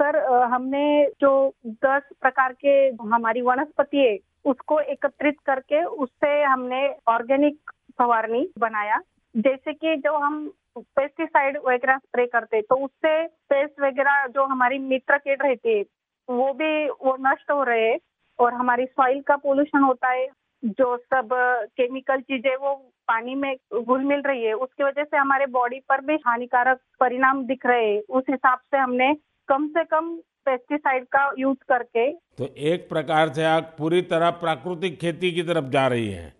सर 0.00 0.16
हमने 0.44 0.84
जो 1.20 1.32
दस 1.66 2.02
प्रकार 2.20 2.52
के 2.52 2.76
हमारी 3.06 3.40
वनस्पति 3.40 3.96
है 3.96 4.18
उसको 4.44 4.80
एकत्रित 4.80 5.36
करके 5.46 5.84
उससे 5.84 6.42
हमने 6.42 6.88
ऑर्गेनिक 7.08 7.70
फवारनी 7.98 8.48
बनाया। 8.58 9.00
जैसे 9.36 9.72
कि 9.72 9.96
जो 9.96 10.16
हम 10.18 10.52
पेस्टिसाइड 10.78 11.56
वगैरह 11.66 11.98
स्प्रे 11.98 12.26
करते 12.26 12.60
तो 12.62 12.76
उससे 12.84 13.26
पेस्ट 13.50 13.80
वगैरह 13.80 14.26
जो 14.34 14.44
हमारी 14.46 14.78
मित्र 14.78 15.18
कीट 15.18 15.42
रहती 15.42 15.76
है 15.78 15.84
वो 16.28 16.52
भी 16.52 16.88
वो 16.88 17.16
नष्ट 17.20 17.50
हो 17.50 17.62
रहे 17.62 17.88
हैं 17.88 17.98
और 18.38 18.54
हमारी 18.54 18.84
सॉइल 18.86 19.20
का 19.20 19.36
पोल्यूशन 19.36 19.82
होता 19.82 20.10
है 20.10 20.26
जो 20.62 20.96
सब 20.96 21.28
केमिकल 21.76 22.20
चीज़ें 22.20 22.54
वो 22.56 22.74
पानी 23.08 23.34
में 23.34 23.54
घुल 23.82 24.04
मिल 24.04 24.22
रही 24.22 24.44
है 24.44 24.52
उसकी 24.54 24.84
वजह 24.84 25.04
से 25.04 25.16
हमारे 25.16 25.46
बॉडी 25.46 25.80
पर 25.88 26.00
भी 26.00 26.14
हानिकारक 26.26 26.80
परिणाम 27.00 27.44
दिख 27.46 27.66
रहे 27.66 27.84
हैं। 27.84 28.00
उस 28.10 28.24
हिसाब 28.30 28.58
से 28.58 28.78
हमने 28.78 29.12
कम 29.48 29.66
से 29.68 29.84
कम 29.84 30.14
पेस्टिसाइड 30.46 31.04
का 31.06 31.30
यूज़ 31.38 31.58
करके 31.68 32.10
तो 32.12 32.48
एक 32.70 32.88
प्रकार 32.88 33.28
से 33.28 33.44
आप 33.44 33.74
पूरी 33.78 34.02
तरह 34.02 34.30
प्राकृतिक 34.40 34.98
खेती 35.00 35.32
की 35.32 35.42
तरफ़ 35.42 35.70
जा 35.70 35.86
रही 35.86 36.10
है। 36.10 36.32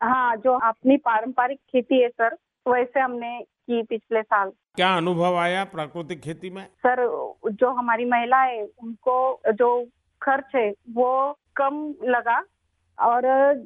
हाँ 0.00 0.36
जो 0.36 0.58
अपनी 0.60 0.96
पारंपरिक 0.96 1.58
खेती 1.58 2.00
है 2.02 2.08
सर 2.08 2.36
वैसे 2.68 3.00
हमने 3.00 3.40
की 3.40 3.82
पिछले 3.82 4.22
साल। 4.22 4.50
क्या 4.76 4.92
अनुभव 4.96 5.36
आया 5.38 5.64
प्राकृतिक 5.64 6.20
खेती 6.20 6.50
में? 6.50 6.64
सर 6.66 7.04
जो 7.52 7.70
हमारी 7.70 8.04
महिला 8.04 8.42
है 8.42 8.62
उनको 8.82 9.40
जो 9.52 9.68
खर्च 10.22 10.54
है 10.54 10.68
वो 10.92 11.38
कम 11.56 11.94
लगा 12.04 12.42
और 12.98 13.22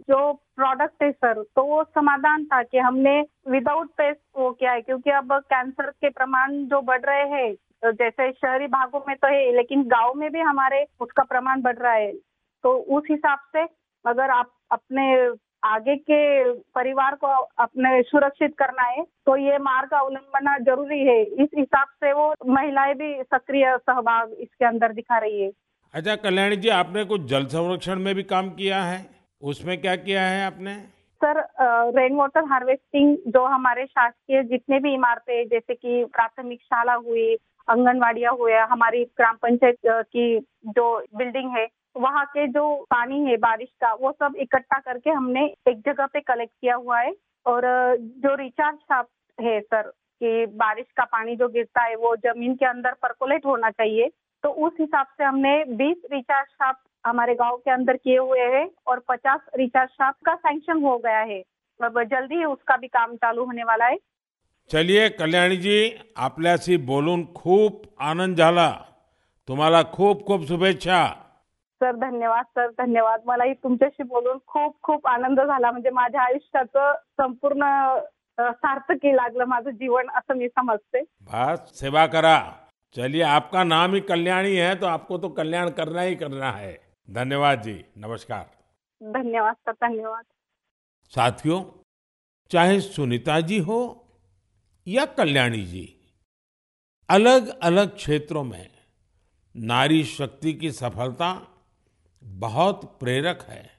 जो 0.09 0.33
प्रोडक्ट 0.57 1.03
है 1.03 1.11
सर 1.13 1.43
तो 1.57 1.65
वो 1.65 1.83
समाधान 1.85 2.45
था 2.45 2.63
कि 2.63 2.79
हमने 2.79 3.21
विदाउट 3.49 3.91
पेस्ट 3.91 4.21
वो 4.39 4.51
किया 4.51 4.73
है 4.73 4.81
क्योंकि 4.81 5.11
अब 5.11 5.33
कैंसर 5.45 5.91
के 5.91 6.09
प्रमाण 6.11 6.55
जो 6.65 6.81
बढ़ 6.83 7.01
रहे 7.01 7.29
हैं 7.29 7.93
जैसे 7.93 8.31
शहरी 8.33 8.67
भागों 8.69 9.01
में 9.09 9.17
तो 9.17 9.29
है 9.29 9.53
लेकिन 9.57 9.83
गाँव 9.89 10.15
में 10.15 10.31
भी 10.33 10.41
हमारे 10.41 10.85
उसका 11.01 11.23
प्रमाण 11.23 11.63
बढ़ 11.63 11.77
रहा 11.77 11.93
है। 11.93 12.13
तो 12.65 12.77
उस 12.97 13.05
हिसाब 13.11 13.39
से 13.57 13.63
अगर 14.05 14.31
आप 14.31 14.53
अपने 14.71 15.05
आगे 15.63 15.97
के 15.97 16.53
परिवार 16.75 17.15
को 17.15 17.27
अपने 17.63 18.03
सुरक्षित 18.03 18.55
करना 18.59 18.83
है 18.83 19.03
तो 19.27 19.37
ये 19.37 19.59
मार्ग 19.61 19.93
अवलंबना 19.95 20.57
ज़रूरी 20.61 20.99
है। 21.01 21.21
इस 21.23 21.49
हिसाब 21.59 21.89
से 22.01 22.13
वो 22.13 22.33
महिलाएँ 22.49 22.95
भी 22.95 23.13
सक्रिय 23.25 23.77
सहभाग 23.79 24.33
इसके 24.41 24.65
अंदर 24.65 24.93
दिखा 24.93 25.19
रही 25.19 25.41
है। 25.41 25.51
अच्छा 25.95 26.17
कल्याणी 26.19 26.57
जी 26.57 26.69
आपने 26.71 27.05
कुछ 27.05 27.21
जल 27.31 27.45
संरक्षण 27.49 27.99
में 27.99 28.15
भी 28.15 28.23
काम 28.25 28.51
किया 28.53 28.83
है? 28.83 29.05
उसमें 29.43 29.81
क्या 29.81 29.97
किया 29.99 30.23
है 30.23 30.45
आपने? 30.47 30.75
सर 31.23 31.39
रेन 31.97 32.15
वाटर 32.17 32.45
हार्वेस्टिंग 32.51 33.17
जो 33.29 33.45
हमारे 33.47 33.85
शासकीय 33.87 34.43
जितने 34.43 34.79
भी 34.81 34.93
इमारतें 34.95 35.49
जैसे 35.49 35.75
कि 35.75 36.05
प्राथमिक 36.07 36.61
शाला 36.63 36.95
हुई 37.07 37.35
आंगनवाड़ियाँ 37.69 38.33
हुए 38.33 38.57
हमारी 38.71 39.03
ग्राम 39.17 39.37
पंचायत 39.43 39.77
की 39.87 40.39
जो 40.69 40.87
बिल्डिंग 41.17 41.51
है 41.57 41.67
वहाँ 41.97 42.27
के 42.27 42.47
जो 42.47 42.77
पानी 42.91 43.25
है, 43.25 43.37
बारिश 43.37 43.69
का, 43.69 43.95
वो 43.95 44.13
सब 44.13 44.35
इकट्ठा 44.37 44.79
करके 44.79 45.11
हमने 45.11 45.55
एक 45.69 45.81
जगह 45.81 46.07
पे 46.07 46.21
कलेक्ट 46.21 46.53
किया 46.61 46.75
हुआ 46.75 47.01
है। 47.01 47.13
और, 47.47 47.63
जो 48.01 48.35
रिचार्ज 48.35 48.77
शाफ्ट 48.77 49.41
है 49.41 49.61
सर, 49.61 49.83
कि 50.23 50.47
बारिश 50.47 50.87
का 50.97 51.05
पानी 51.05 51.37
जो 51.37 51.49
गिरता 51.49 51.83
है, 51.83 51.97
वो 51.97 52.17
ज़मीन 52.17 52.55
के 52.55 52.67
अंदर 52.67 52.93
परकोलेट 52.93 53.47
होना 53.47 53.71
चाहिए। 53.71 54.11
तो 54.43 54.49
उस 54.49 54.73
हिसाब 54.81 55.07
से 55.07 55.25
हमने 55.25 55.65
20 55.65 55.97
रिचार्ज 56.13 56.49
शाफ्ट 56.49 56.81
हमारे 57.07 57.35
गाँव 57.35 57.57
के 57.57 57.71
अंदर 57.71 57.97
किए 57.97 58.19
हुए 58.19 58.41
हैं 58.41 58.71
और 58.87 58.99
50 58.99 59.41
रिचार्ज 59.57 59.91
शाफ्ट 59.91 60.27
का 60.27 60.35
सैंक्शन 60.35 60.83
हो 60.83 60.99
गया 60.99 61.19
है। 61.19 61.45
अब 61.83 62.03
जल्दी 62.03 62.45
उसका 62.45 62.77
भी 62.77 62.89
काम 62.89 63.17
चालू 63.17 63.45
होने 63.45 63.65
वाला 63.65 63.87
है। 63.87 63.99
चलिए 64.71 65.09
कल्याणी 65.09 65.57
जी 65.57 65.99
आपल्याशी 66.17 66.77
बोलून 66.77 67.33
खूप 67.33 67.83
आनंद 68.01 68.37
झाला। 68.37 68.71
तुम्हाला 69.49 69.83
खूप 69.83 70.27
खूप 70.27 70.43
शुभेच्छा। 70.43 71.30
सर 71.81 71.97
धन्यवाद 71.97 72.45
सर 72.57 72.71
धन्यवाद. 72.79 73.21
मलाही 73.27 73.55
तुमच्याशी 73.63 74.03
बोलून 74.03 74.39
खूप 74.47 74.77
खूप 74.83 75.07
आनंद 75.07 75.41
झाला. 75.41 75.71
म्हणजे 75.71 75.91
माझ्या 75.91 76.23
आयुष्याचं 76.23 76.93
संपूर्ण 77.19 77.69
सार्थकी 78.39 79.15
लागलं 79.17 79.45
माझं 79.45 79.71
जीवन 79.71 80.11
असं 80.17 80.37
मी 80.37 80.49
समजते. 80.49 81.01
बस 81.01 81.79
सेवा 81.81 82.07
करा. 82.07 82.39
चलिए 82.97 83.23
आपका 83.23 83.65
नाम 83.65 83.95
ही 83.95 84.01
कल्याणी 84.01 84.55
है 84.57 84.75
तो 84.75 84.87
आपको 84.87 85.19
तो 85.19 85.29
कल्याण 85.29 85.71
करना 85.71 86.03
ही 86.03 86.15
करना 86.15 86.51
है. 86.53 86.73
धन्यवाद 87.09 87.63
जी. 87.63 87.83
नमस्कार. 87.97 88.45
धन्यवाद 89.01 89.55
सर 89.57 89.73
धन्यवाद. 89.73 90.25
साथियों 91.13 91.63
चाहे 92.51 92.81
सुनीता 92.81 93.39
जी 93.41 93.59
हो 93.59 93.79
या 94.87 95.05
कल्याणी 95.19 95.65
जी 95.67 95.87
अलग 97.09 97.49
अलग 97.63 97.89
क्षेत्रों 97.97 98.43
में 98.45 98.67
नारी 99.55 100.03
शक्ति 100.05 100.53
की 100.53 100.71
सफलता 100.73 101.31
बहुत 102.25 102.97
प्रेरक 103.01 103.47
है। 103.49 103.71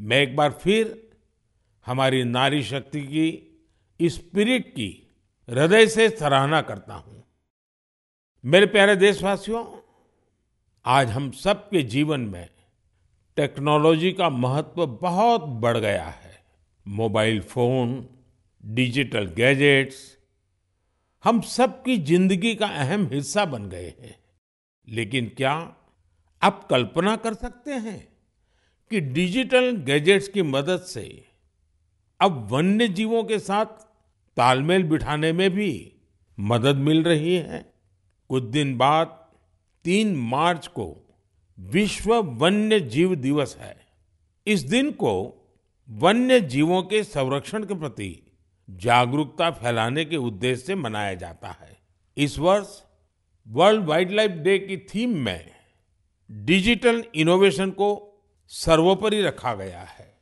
मैं 0.00 0.20
एक 0.22 0.36
बार 0.36 0.52
फिर 0.52 1.10
हमारी 1.86 2.24
नारी 2.24 2.62
शक्ति 2.62 3.00
की 3.00 4.08
स्पिरिट 4.08 4.68
की 4.68 5.10
हृदय 5.48 5.86
से 5.86 6.08
सराहना 6.08 6.62
करता 6.62 6.94
हूँ। 6.94 7.24
मेरे 8.44 8.66
प्यारे 8.66 8.96
देशवासियों, 8.96 9.64
आज 10.84 11.10
हम 11.10 11.30
सबके 11.30 11.82
जीवन 11.82 12.20
में 12.20 12.48
टेक्नोलॉजी 13.36 14.12
का 14.12 14.30
महत्व 14.30 14.86
बहुत 14.86 15.40
बढ़ 15.40 15.78
गया 15.78 16.04
है। 16.04 16.44
मोबाइल 16.88 17.40
फ़ोन, 17.40 18.08
डिजिटल 18.64 19.24
गैजेट्स, 19.26 20.18
हम 21.24 21.40
सबकी 21.40 21.98
ज़िंदगी 21.98 22.54
का 22.54 22.66
अहम 22.66 23.08
हिस्सा 23.12 23.44
बन 23.44 23.68
गए 23.68 23.88
हैं। 24.00 24.16
लेकिन 24.88 25.26
क्या 25.36 25.76
आप 26.42 26.64
कल्पना 26.64 27.16
कर 27.16 27.34
सकते 27.34 27.72
हैं 27.72 28.08
कि 28.90 29.00
डिजिटल 29.00 29.76
गैजेट्स 29.76 30.28
की 30.28 30.42
मदद 30.42 30.80
से 30.80 31.24
अब 32.20 32.48
वन्य 32.50 32.88
जीवों 32.88 33.24
के 33.24 33.38
साथ 33.38 33.66
तालमेल 34.36 34.82
बिठाने 34.82 35.32
में 35.32 35.50
भी 35.50 35.96
मदद 36.40 36.76
मिल 36.76 37.02
रही 37.02 37.34
है। 37.34 37.72
कुछ 38.28 38.42
दिन 38.42 38.76
बाद 38.78 39.06
तीन 39.84 40.16
मार्च 40.16 40.66
को 40.66 41.16
विश्व 41.58 42.14
वन्य 42.14 42.80
जीव 42.80 43.14
दिवस 43.14 43.56
है। 43.60 43.76
इस 44.46 44.60
दिन 44.60 44.90
को 44.90 45.14
वन्य 45.88 46.40
जीवों 46.40 46.82
के 46.82 47.04
संरक्षण 47.04 47.64
के 47.64 47.74
प्रति 47.74 48.36
जागरूकता 48.70 49.50
फैलाने 49.50 50.04
के 50.04 50.16
उद्देश्य 50.16 50.64
से 50.64 50.74
मनाया 50.74 51.14
जाता 51.14 51.48
है। 51.48 51.76
इस 52.16 52.38
वर्ष 52.38 52.82
वर्ल्ड 53.48 53.84
वाइल्ड 53.84 54.10
लाइफ 54.10 54.30
डे 54.30 54.58
की 54.58 54.76
थीम 54.76 55.16
में 55.18 55.61
डिजिटल 56.32 57.04
इनोवेशन 57.14 57.70
को 57.70 57.88
सर्वोपरि 58.48 59.22
रखा 59.22 59.54
गया 59.54 59.80
है। 59.80 60.18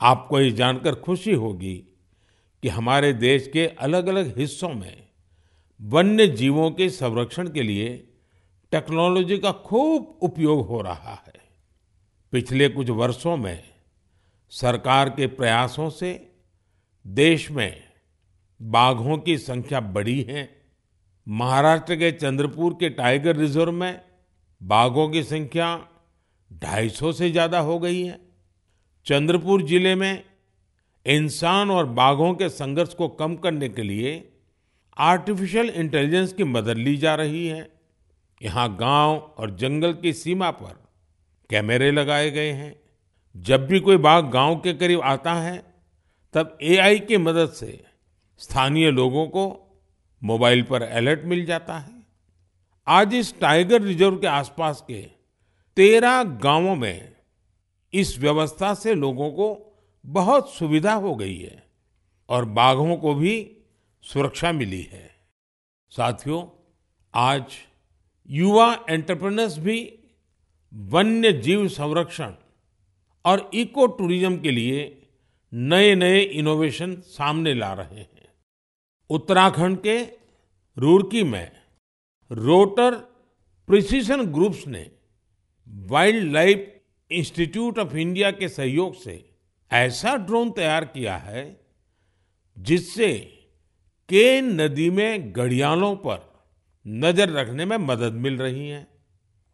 आपको 0.00 0.40
ये 0.40 0.50
जानकर 0.50 0.94
खुशी 0.94 1.32
होगी 1.32 1.74
कि 2.62 2.68
हमारे 2.68 3.12
देश 3.12 3.50
के 3.52 3.66
अलग 3.66 4.06
अलग 4.06 4.38
हिस्सों 4.38 4.68
में 4.68 5.08
वन्य 5.80 6.26
जीवों 6.26 6.70
के 6.70 6.88
संरक्षण 6.90 7.48
के 7.48 7.62
लिए 7.62 8.12
टेक्नोलॉजी 8.72 9.38
का 9.38 9.52
खूब 9.52 10.18
उपयोग 10.22 10.66
हो 10.66 10.80
रहा 10.80 11.14
है। 11.26 11.32
पिछले 12.32 12.68
कुछ 12.68 12.90
वर्षों 12.90 13.36
में 13.36 13.62
सरकार 14.50 15.10
के 15.10 15.26
प्रयासों 15.26 15.90
से 15.90 16.32
देश 17.06 17.50
में 17.50 17.82
बाघों 18.62 19.18
की 19.18 19.38
संख्या 19.38 19.80
बढ़ी 19.80 20.22
है। 20.22 20.62
महाराष्ट्र 21.28 21.96
के 21.96 22.12
चंद्रपुर 22.12 22.72
के 22.72 22.90
टाइगर 22.90 23.36
रिज़र्व 23.36 23.72
में 23.72 24.09
बाघों 24.60 25.08
की 25.08 25.22
संख्या 25.22 25.68
250 26.50 27.12
से 27.12 27.30
ज़्यादा 27.30 27.58
हो 27.58 27.78
गई 27.78 28.02
है। 28.02 28.18
चंद्रपुर 29.06 29.62
ज़िले 29.62 29.94
में 29.94 30.22
इंसान 31.06 31.70
और 31.70 31.86
बाघों 31.86 32.32
के 32.34 32.48
संघर्ष 32.48 32.94
को 32.94 33.08
कम 33.08 33.36
करने 33.36 33.68
के 33.68 33.82
लिए 33.82 34.12
आर्टिफिशियल 34.96 35.68
इंटेलिजेंस 35.70 36.32
की 36.32 36.44
मदद 36.44 36.76
ली 36.76 36.96
जा 36.96 37.14
रही 37.14 37.46
है। 37.46 37.68
यहाँ 38.40 38.68
गाँव 38.76 39.16
और 39.38 39.50
जंगल 39.56 39.92
की 39.92 40.12
सीमा 40.12 40.50
पर 40.50 40.74
कैमरे 41.50 41.90
लगाए 41.90 42.30
गए 42.30 42.50
हैं। 42.50 42.74
जब 43.34 43.66
भी 43.66 43.80
कोई 43.80 43.96
बाघ 43.96 44.22
गाँव 44.24 44.56
के 44.56 44.72
करीब 44.74 45.00
आता 45.00 45.34
है, 45.34 45.56
तब 46.34 46.58
एआई 46.62 46.98
की 46.98 47.16
मदद 47.16 47.50
से 47.50 47.84
स्थानीय 48.40 48.90
लोगों 48.90 49.26
को 49.26 49.46
मोबाइल 50.22 50.62
पर 50.62 50.82
अलर्ट 50.82 51.24
मिल 51.24 51.44
जाता 51.46 51.78
है। 51.78 51.99
आज 52.90 53.14
इस 53.14 53.38
टाइगर 53.40 53.82
रिज़र्व 53.82 54.16
के 54.18 54.26
आसपास 54.26 54.82
के 54.86 55.00
तेरह 55.76 56.22
गाँवों 56.22 56.74
में 56.76 57.12
इस 57.92 58.18
व्यवस्था 58.18 58.72
से 58.74 58.94
लोगों 58.94 59.30
को 59.30 59.46
बहुत 60.04 60.50
सुविधा 60.54 60.94
हो 60.94 61.14
गई 61.14 61.36
है 61.36 61.62
और 62.28 62.44
बाघों 62.44 62.96
को 62.96 63.14
भी 63.14 63.34
सुरक्षा 64.04 64.52
मिली 64.52 64.82
है। 64.82 65.10
साथियों, 65.92 66.42
आज 67.14 67.44
युवा 68.28 68.72
एंटरप्रेन्योर्स 68.90 69.58
भी 69.58 69.78
वन्य 70.72 71.32
जीव 71.32 71.68
संरक्षण 71.68 72.34
और 73.24 73.50
इको 73.54 73.86
टूरिज़्म 73.86 74.38
के 74.38 74.50
लिए 74.50 74.82
नए 75.52 75.94
नए 75.94 76.20
इनोवेशन 76.20 76.94
सामने 76.94 77.54
ला 77.54 77.72
रहे 77.72 78.00
हैं। 78.00 78.28
उत्तराखंड 79.10 79.78
के 79.78 79.98
रुड़की 80.76 81.22
में 81.22 81.59
रोटर 82.30 82.94
प्रिसीजन 83.68 84.24
ग्रुप्स 84.24 84.66
ने 84.66 84.90
wild 85.88 86.32
life 86.32 86.66
institute 87.10 87.78
of 87.78 87.96
India 87.96 88.30
के 88.30 88.48
सहयोग 88.48 88.94
से 88.94 89.14
ऐसा 89.70 90.14
ड्रोन 90.16 90.50
तैयार 90.50 90.84
किया 90.84 91.16
है 91.16 91.44
जिससे 92.56 93.12
केन 94.08 94.60
नदी 94.60 94.88
में 94.90 95.32
घड़ियालों 95.32 95.94
पर 95.96 96.28
नज़र 96.86 97.30
रखने 97.30 97.64
में 97.64 97.76
मदद 97.76 98.12
मिल 98.12 98.38
रही 98.38 98.68
है। 98.68 98.86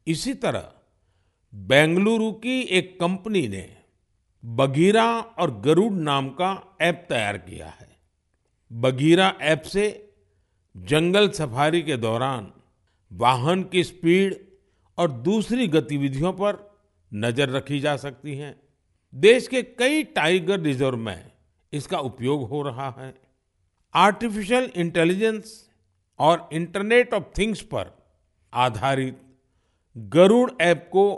इसी 0.06 0.34
तरह 0.34 0.72
बेंगलुरु 1.54 2.30
की 2.32 2.60
एक 2.60 2.98
कंपनी 3.00 3.46
ने 3.48 3.76
बगीरा 4.44 5.06
और 5.20 5.60
गरुड़ 5.60 5.92
नाम 5.92 6.28
का 6.28 6.50
ऐप 6.80 7.06
तैयार 7.08 7.38
किया 7.38 7.66
है। 7.66 7.88
बगीरा 8.70 9.32
ऐप 9.42 9.62
से 9.62 9.86
जंगल 10.74 11.28
सफारी 11.30 11.82
के 11.82 11.96
दौरान 11.96 12.52
वाहन 13.12 13.62
की 13.62 13.84
स्पीड 13.84 14.34
और 14.98 15.10
दूसरी 15.10 15.66
गतिविधियों 15.68 16.32
पर 16.32 16.64
नज़र 17.12 17.48
रखी 17.48 17.80
जा 17.80 17.96
सकती 17.96 18.36
है। 18.36 18.54
देश 19.14 19.48
के 19.48 19.62
कई 19.62 20.02
टाइगर 20.04 20.60
रिज़र्व 20.60 20.96
में 20.96 21.30
इसका 21.72 21.98
उपयोग 21.98 22.48
हो 22.48 22.62
रहा 22.62 22.90
है। 22.98 23.14
आर्टिफिशियल 23.94 24.70
इंटेलिजेंस 24.76 25.70
और 26.18 26.48
इंटरनेट 26.52 27.14
ऑफ़ 27.14 27.24
थिंग्स 27.38 27.60
पर 27.62 27.94
आधारित 28.52 29.20
गरुड़ 29.96 30.50
ऐप 30.60 30.88
को 30.92 31.14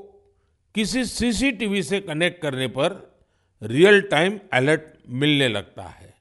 किसी 0.74 1.04
सीसीटीवी 1.04 1.82
से 1.82 2.00
कनेक्ट 2.00 2.42
करने 2.42 2.66
पर 2.68 3.16
रियल 3.62 4.00
टाइम 4.00 4.38
अलर्ट 4.52 4.82
मिलने 5.08 5.48
लगता 5.48 5.82
है। 5.82 6.14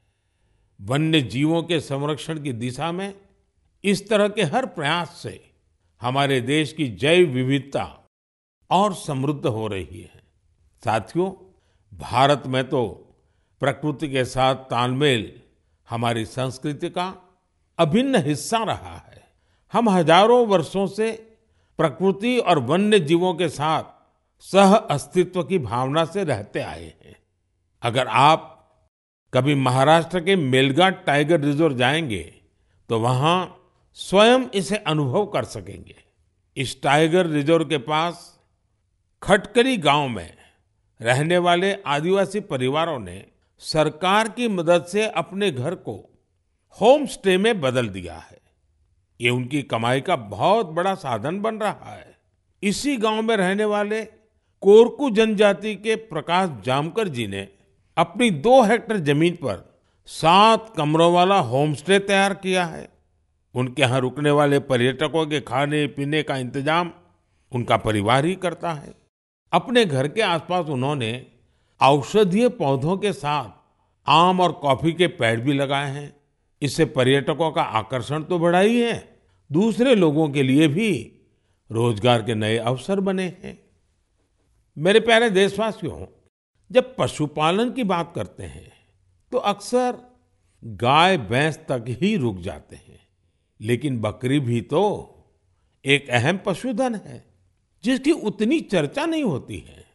वन्य 0.80 1.22
जीवों 1.22 1.62
के 1.64 1.80
संरक्षण 1.80 2.42
की 2.44 2.54
दिशा 2.54 2.92
में 2.92 3.14
इस 3.84 4.08
तरह 4.10 4.28
के 4.28 4.44
हर 4.44 4.66
प्रयास 4.66 5.20
से 5.24 5.47
हमारे 6.02 6.40
देश 6.42 6.74
की 6.74 6.88
जैव 6.88 7.28
विविधता 7.28 7.86
और 8.70 8.94
समृद्ध 8.96 9.46
हो 9.46 9.68
रही 9.68 10.02
है। 10.02 10.22
साथियों, 10.84 11.32
भारत 11.92 12.44
में 12.48 12.64
तो 12.70 12.86
प्रकृति 13.62 14.08
के 14.10 14.26
साथ 14.26 14.56
तालमेल 14.70 15.32
हमारी 15.90 16.26
संस्कृति 16.26 16.90
का 16.90 17.14
अभिन्न 17.80 18.24
हिस्सा 18.24 18.64
रहा 18.64 18.96
है। 18.98 19.26
हम 19.74 19.90
हज़ारों 19.90 20.46
वर्षों 20.48 20.86
से 20.88 21.12
प्रकृति 21.80 22.38
और 22.40 22.60
वन्य 22.60 23.00
जीवों 23.00 23.34
के 23.34 23.50
साथ 23.50 23.84
सह 24.46 24.76
अस्तित्व 24.76 25.44
की 25.44 25.60
भावना 25.60 26.06
से 26.06 26.24
रहते 26.24 26.60
आए 26.60 26.86
हैं। 26.86 27.16
अगर 27.84 28.08
आप 28.08 28.54
कभी 29.34 29.56
महाराष्ट्र 29.56 30.20
के 30.20 30.36
मेलघाट 30.36 31.06
टाइगर 31.06 31.40
रिज़र्व 31.40 31.74
जाएँगे 31.74 32.24
तो 32.90 33.00
वहाँ 33.00 33.57
स्वयं 33.98 34.44
इसे 34.54 34.76
अनुभव 34.78 35.26
कर 35.26 35.44
सकेंगे। 35.44 35.96
इस 36.58 36.82
टाइगर 36.82 37.26
रिज़र्व 37.26 37.66
के 37.66 37.78
पास 37.78 38.20
खटकरी 39.22 39.78
गाँव 39.78 40.08
में 40.08 40.34
रहने 41.00 41.38
वाले 41.38 41.74
आदिवासी 41.86 42.40
परिवारों 42.40 43.00
ने 43.00 43.26
सरकार 43.62 44.28
की 44.30 44.48
मदद 44.48 44.86
से 44.86 45.08
अपने 45.08 45.50
घर 45.52 45.76
को 45.76 45.96
होम 46.78 47.06
स्टे 47.06 47.38
में 47.38 47.60
बदल 47.62 47.88
दिया 47.90 48.16
है। 48.16 48.38
ये 49.20 49.30
उनकी 49.30 49.62
कमाई 49.64 50.02
का 50.02 50.16
बहुत 50.16 50.66
बड़ा 50.66 50.94
साधन 50.96 51.40
बन 51.42 51.56
रहा 51.56 51.94
है। 51.94 52.16
इसी 52.64 52.96
गाँव 52.98 53.22
में 53.22 53.36
रहने 53.38 53.66
वाले 53.66 54.04
कोरकू 54.64 55.10
जनजाति 55.10 55.76
के 55.76 55.96
प्रकाश 55.96 56.50
जामकर 56.66 57.08
जी 57.08 57.26
ने 57.28 57.48
अपनी 57.98 58.30
दो 58.30 58.62
हेक्टेयर 58.64 59.00
ज़मीन 59.00 59.36
पर 59.36 59.82
सात 60.06 60.74
कमरों 60.78 61.12
वाला 61.14 61.40
होम 61.40 61.74
स्टे 61.74 62.00
तैयार 62.00 62.34
किया 62.34 62.66
है। 62.66 62.97
उनके 63.58 63.82
यहाँ 63.82 64.00
रुकने 64.02 64.32
वाले 64.32 64.60
पर्यटकों 64.62 65.26
के 65.28 65.40
खाने 65.42 65.86
पीने 65.90 66.22
का 66.24 66.38
इंतज़ाम 66.38 66.92
उनका 67.52 67.78
परिवार 67.80 68.26
ही 68.26 68.36
करता 68.38 68.72
है। 68.72 68.94
अपने 69.52 69.86
घर 69.86 70.08
के 70.08 70.22
आसपास 70.24 70.66
उन्होंने 70.68 71.12
औषधीय 71.82 72.48
पौधों 72.52 72.98
के 72.98 73.14
साथ 73.14 73.50
आम 74.08 74.40
और 74.40 74.52
कॉफ़ी 74.62 74.92
के 74.94 75.08
पेड़ 75.10 75.40
भी 75.42 75.54
लगाए 75.54 75.90
हैं। 75.92 76.14
इससे 76.62 76.86
पर्यटकों 76.88 77.52
का 77.52 77.62
आकर्षण 77.62 78.24
तो 78.24 78.40
बढ़ा 78.40 78.60
ही 78.60 78.80
है। 78.82 78.98
दूसरे 79.50 79.96
लोगों 79.96 80.30
के 80.30 80.44
लिए 80.44 80.68
भी 80.70 80.90
रोज़गार 81.70 82.22
के 82.22 82.36
नए 82.36 82.58
अवसर 82.58 83.00
बने 83.02 83.26
हैं। 83.44 83.58
मेरे 84.78 85.00
प्यारे 85.00 85.30
देशवासियों, 85.32 86.06
जब 86.72 86.96
पशुपालन 86.98 87.72
की 87.72 87.84
बात 87.86 88.12
करते 88.16 88.44
हैं 88.46 88.72
तो 89.32 89.38
अक्सर 89.38 89.98
गाय, 90.64 91.18
भैंस 91.20 91.60
तक 91.70 91.86
ही 92.02 92.16
रुक 92.18 92.40
जाते 92.40 92.76
हैं। 92.76 93.00
लेकिन 93.62 94.00
बकरी 94.02 94.40
भी 94.40 94.62
तो 94.62 95.14
एक 95.86 96.10
अहम 96.10 96.40
पशुधन 96.46 96.96
है, 96.96 97.26
जिसकी 97.84 98.12
उतनी 98.12 98.60
चर्चा 98.62 99.06
नहीं 99.06 99.24
होती 99.24 99.58
है। 99.58 99.86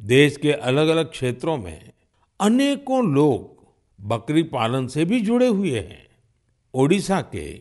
देश 0.00 0.36
के 0.36 0.52
अलग 0.52 0.88
अलग 0.88 1.10
क्षेत्रों 1.10 1.56
में 1.58 1.92
अनेकों 2.40 3.12
लोग 3.14 3.58
बकरी 4.06 4.42
पालन 4.42 4.86
से 4.86 5.04
भी 5.04 5.20
जुड़े 5.20 5.46
हुए 5.46 5.78
हैं। 5.78 6.06
ओडिशा 6.74 7.20
के 7.20 7.52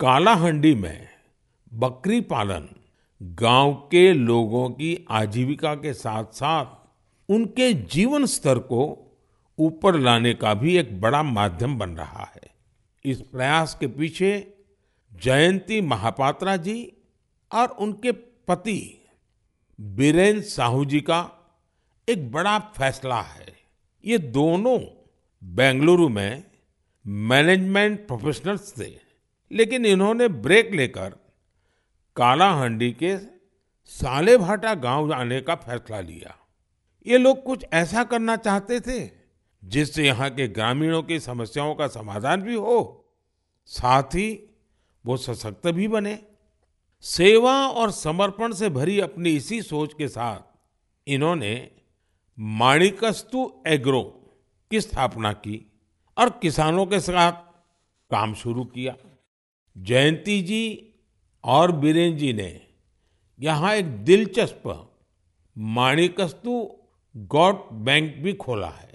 कालाहंडी 0.00 0.74
में 0.74 1.08
बकरी 1.74 2.20
पालन 2.20 2.68
गाँव 3.20 3.72
के 3.74 4.12
लोगों 4.12 4.70
की 4.70 5.06
आजीविका 5.10 5.74
के 5.74 5.92
साथ 5.94 6.24
साथ 6.24 7.30
उनके 7.30 7.72
जीवन 7.72 8.26
स्तर 8.26 8.58
को 8.58 8.82
ऊपर 9.58 9.98
लाने 9.98 10.34
का 10.34 10.54
भी 10.54 10.76
एक 10.76 11.00
बड़ा 11.00 11.22
माध्यम 11.22 11.78
बन 11.78 11.90
रहा 11.90 12.30
है। 12.36 12.50
इस 13.04 13.20
प्रयास 13.22 13.76
के 13.80 13.86
पीछे 13.86 14.51
जयंती 15.22 15.80
महापात्रा 15.80 16.56
जी 16.56 16.76
और 17.50 17.68
उनके 17.80 18.12
पति 18.48 18.80
बीरेन 19.78 20.40
साहू 20.40 20.84
जी 20.84 21.00
का 21.00 21.20
एक 22.08 22.30
बड़ा 22.32 22.58
फैसला 22.76 23.20
है। 23.20 23.46
ये 24.04 24.18
दोनों 24.18 24.78
बेंगलुरु 25.42 26.08
में 26.08 26.44
मैनेजमेंट 27.06 28.06
प्रोफेशनल्स 28.06 28.72
थे, 28.78 28.90
लेकिन 29.50 29.86
इन्होंने 29.86 30.28
ब्रेक 30.28 30.72
लेकर 30.72 31.16
कालाहंडी 32.16 32.90
के 32.92 33.16
सालेभाटा 33.92 34.74
गाँव 34.76 35.12
आने 35.12 35.40
का 35.40 35.54
फैसला 35.56 36.00
लिया। 36.00 36.36
ये 37.06 37.18
लोग 37.18 37.42
कुछ 37.44 37.64
ऐसा 37.72 38.04
करना 38.04 38.36
चाहते 38.38 38.80
थे 38.80 39.00
जिससे 39.62 40.06
यहाँ 40.06 40.30
के 40.30 40.46
ग्रामीणों 40.48 41.02
की 41.02 41.18
समस्याओं 41.20 41.74
का 41.74 41.86
समाधान 41.88 42.42
भी 42.42 42.54
हो। 42.54 42.78
साथ 43.70 44.14
ही 44.14 44.28
वो 45.04 45.16
सशक्त 45.16 45.66
भी 45.66 45.88
बने। 45.88 46.18
सेवा 47.00 47.52
और 47.68 47.90
समर्पण 47.90 48.52
से 48.52 48.68
भरी 48.68 49.00
अपनी 49.00 49.30
इसी 49.30 49.62
सोच 49.62 49.94
के 49.94 50.08
साथ 50.08 50.40
इन्होंने 51.06 51.70
माणिकस्तु 52.38 53.50
एग्रो 53.66 54.02
की 54.70 54.80
स्थापना 54.80 55.32
की 55.32 55.72
और 56.16 56.30
किसानों 56.30 56.86
के 56.86 57.00
साथ 57.00 57.32
काम 58.10 58.34
शुरू 58.34 58.64
किया। 58.64 58.94
जयंती 59.76 60.42
जी 60.42 60.94
और 61.44 61.72
बीरेन 61.72 62.16
जी 62.16 62.32
ने 62.32 62.66
यहाँ 63.40 63.74
एक 63.74 64.04
दिलचस्प 64.04 64.94
माणिकस्तु 65.58 66.78
गॉड 67.16 67.68
बैंक 67.72 68.16
भी 68.16 68.32
खोला 68.32 68.68
है। 68.68 68.92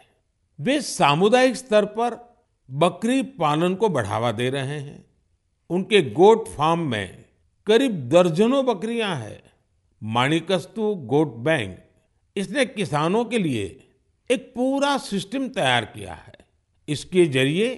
वे 0.60 0.82
सामुदायिक 0.82 1.56
स्तर 1.56 1.86
पर 1.86 2.18
बकरी 2.70 3.22
पालन 3.24 3.76
को 3.76 3.90
बढ़ावा 3.90 4.32
दे 4.32 4.50
रहे 4.50 4.80
हैं। 4.80 5.07
उनके 5.70 6.02
गोट 6.02 6.48
फार्म 6.48 6.80
में 6.80 7.26
करीब 7.68 8.10
दर्जनों 8.10 8.66
बकरियाँ 8.66 9.16
हैं। 9.16 9.44
माणिकस्तु 10.04 10.96
गोट 10.96 11.36
बैंक 11.36 11.84
इसने 12.36 12.66
किसानों 12.66 13.26
के 13.26 13.38
लिए 13.38 13.88
एक 14.32 14.54
पूरा 14.56 14.98
सिस्टम 14.98 15.48
तैयार 15.48 15.86
किया 15.86 16.14
है। 16.14 16.34
इसके 16.88 17.26
ज़रिए 17.26 17.76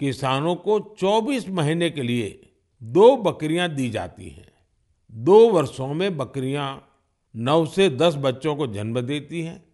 किसानों 0.00 0.54
को 0.54 0.96
24 1.00 1.48
महीने 1.48 1.90
के 1.90 2.02
लिए 2.02 2.52
दो 2.82 3.16
बकरियाँ 3.16 3.68
दी 3.68 3.90
जाती 3.90 4.28
हैं। 4.28 4.52
दो 5.14 5.48
वर्षों 5.48 5.94
में 5.94 6.16
बकरियाँ 6.16 6.88
नौ 7.36 7.66
से 7.66 7.90
दस 7.90 8.14
बच्चों 8.14 8.56
को 8.56 8.66
जन्म 8.66 9.00
देती 9.00 9.42
हैं। 9.42 9.64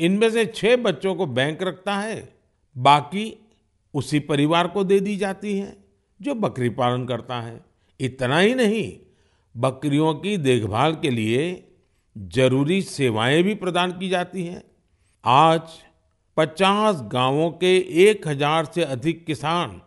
इनमें 0.00 0.30
से 0.30 0.46
छह 0.46 0.76
बच्चों 0.76 1.14
को 1.14 1.26
बैंक 1.26 1.62
रखता 1.62 1.98
है। 1.98 2.38
बाकी 2.78 3.38
उसी 3.94 4.18
परिवार 4.18 4.66
को 4.66 4.84
दे 4.84 5.00
दी 5.00 5.16
जाती 5.16 5.58
हैं। 5.58 5.77
जो 6.22 6.34
बकरी 6.34 6.68
पालन 6.68 7.06
करता 7.06 7.40
है। 7.40 7.64
इतना 8.00 8.38
ही 8.38 8.54
नहीं, 8.54 8.98
बकरियों 9.56 10.14
की 10.14 10.36
देखभाल 10.36 10.94
के 10.94 11.10
लिए 11.10 11.68
ज़रूरी 12.18 12.82
सेवाएँ 12.82 13.42
भी 13.42 13.54
प्रदान 13.54 13.92
की 13.92 14.08
जाती 14.08 14.44
हैं। 14.44 14.62
आज 15.24 15.60
50 16.36 17.00
गाँवों 17.02 17.50
के 17.50 17.78
1000 17.78 18.64
से 18.64 18.84
अधिक 18.84 19.26
किसान 19.26 19.80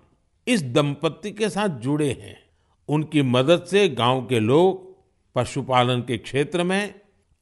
इस 0.47 0.63
दंपत्ति 0.63 1.31
के 1.31 1.49
साथ 1.49 1.69
जुड़े 1.69 2.09
हैं। 2.09 2.39
उनकी 2.87 3.21
मदद 3.21 3.63
से 3.63 3.89
गाँव 3.89 4.25
के 4.25 4.39
लोग 4.39 4.97
पशुपालन 5.35 6.01
के 6.01 6.17
क्षेत्र 6.17 6.63
में 6.63 6.93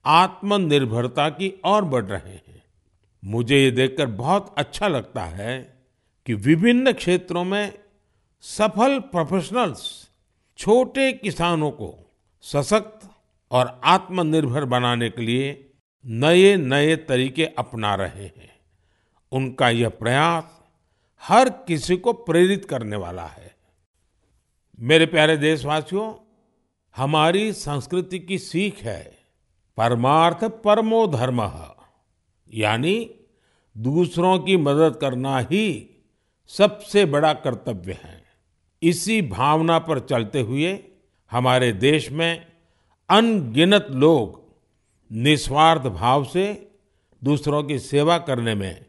आत्मनिर्भरता 0.05 1.29
की 1.29 1.61
ओर 1.65 1.83
बढ़ 1.83 2.05
रहे 2.05 2.33
हैं। 2.33 2.63
मुझे 3.25 3.57
ये 3.57 3.71
देखकर 3.71 4.05
बहुत 4.05 4.55
अच्छा 4.57 4.87
लगता 4.87 5.23
है 5.23 5.83
कि 6.25 6.33
विभिन्न 6.33 6.91
क्षेत्रों 6.91 7.43
में 7.43 7.73
सफल 8.41 8.99
प्रोफेशनल्स 8.99 10.09
छोटे 10.57 11.13
किसानों 11.13 11.71
को 11.71 12.13
सशक्त 12.41 13.09
और 13.51 13.81
आत्मनिर्भर 13.83 14.65
बनाने 14.65 15.09
के 15.09 15.21
लिए 15.21 15.73
नए 16.05 16.55
नए 16.55 16.95
तरीके 16.95 17.45
अपना 17.45 17.95
रहे 17.95 18.25
हैं। 18.25 18.59
उनका 19.31 19.69
यह 19.69 19.89
प्रयास 19.89 20.61
हर 21.23 21.49
किसी 21.49 21.97
को 21.97 22.13
प्रेरित 22.13 22.65
करने 22.65 22.95
वाला 22.95 23.25
है। 23.25 23.55
मेरे 24.79 25.05
प्यारे 25.05 25.37
देशवासियों, 25.37 26.13
हमारी 26.95 27.53
संस्कृति 27.53 28.19
की 28.19 28.37
सीख 28.37 28.77
है, 28.77 29.17
परमार्थ 29.77 30.43
परमो 30.43 31.07
धर्म, 31.07 31.51
यानी 32.53 33.15
दूसरों 33.77 34.39
की 34.39 34.57
मदद 34.57 34.95
करना 34.95 35.39
ही 35.39 35.89
सबसे 36.47 37.05
बड़ा 37.05 37.33
कर्तव्य 37.33 37.99
है। 38.03 38.28
इसी 38.81 39.21
भावना 39.21 39.79
पर 39.79 39.99
चलते 39.99 40.41
हुए 40.41 40.79
हमारे 41.31 41.71
देश 41.71 42.11
में 42.11 42.45
अनगिनत 43.09 43.87
लोग 43.89 44.41
निस्वार्थ 45.11 45.81
भाव 45.81 46.23
से 46.23 46.71
दूसरों 47.23 47.63
की 47.63 47.79
सेवा 47.79 48.17
करने 48.17 48.55
में 48.55 48.85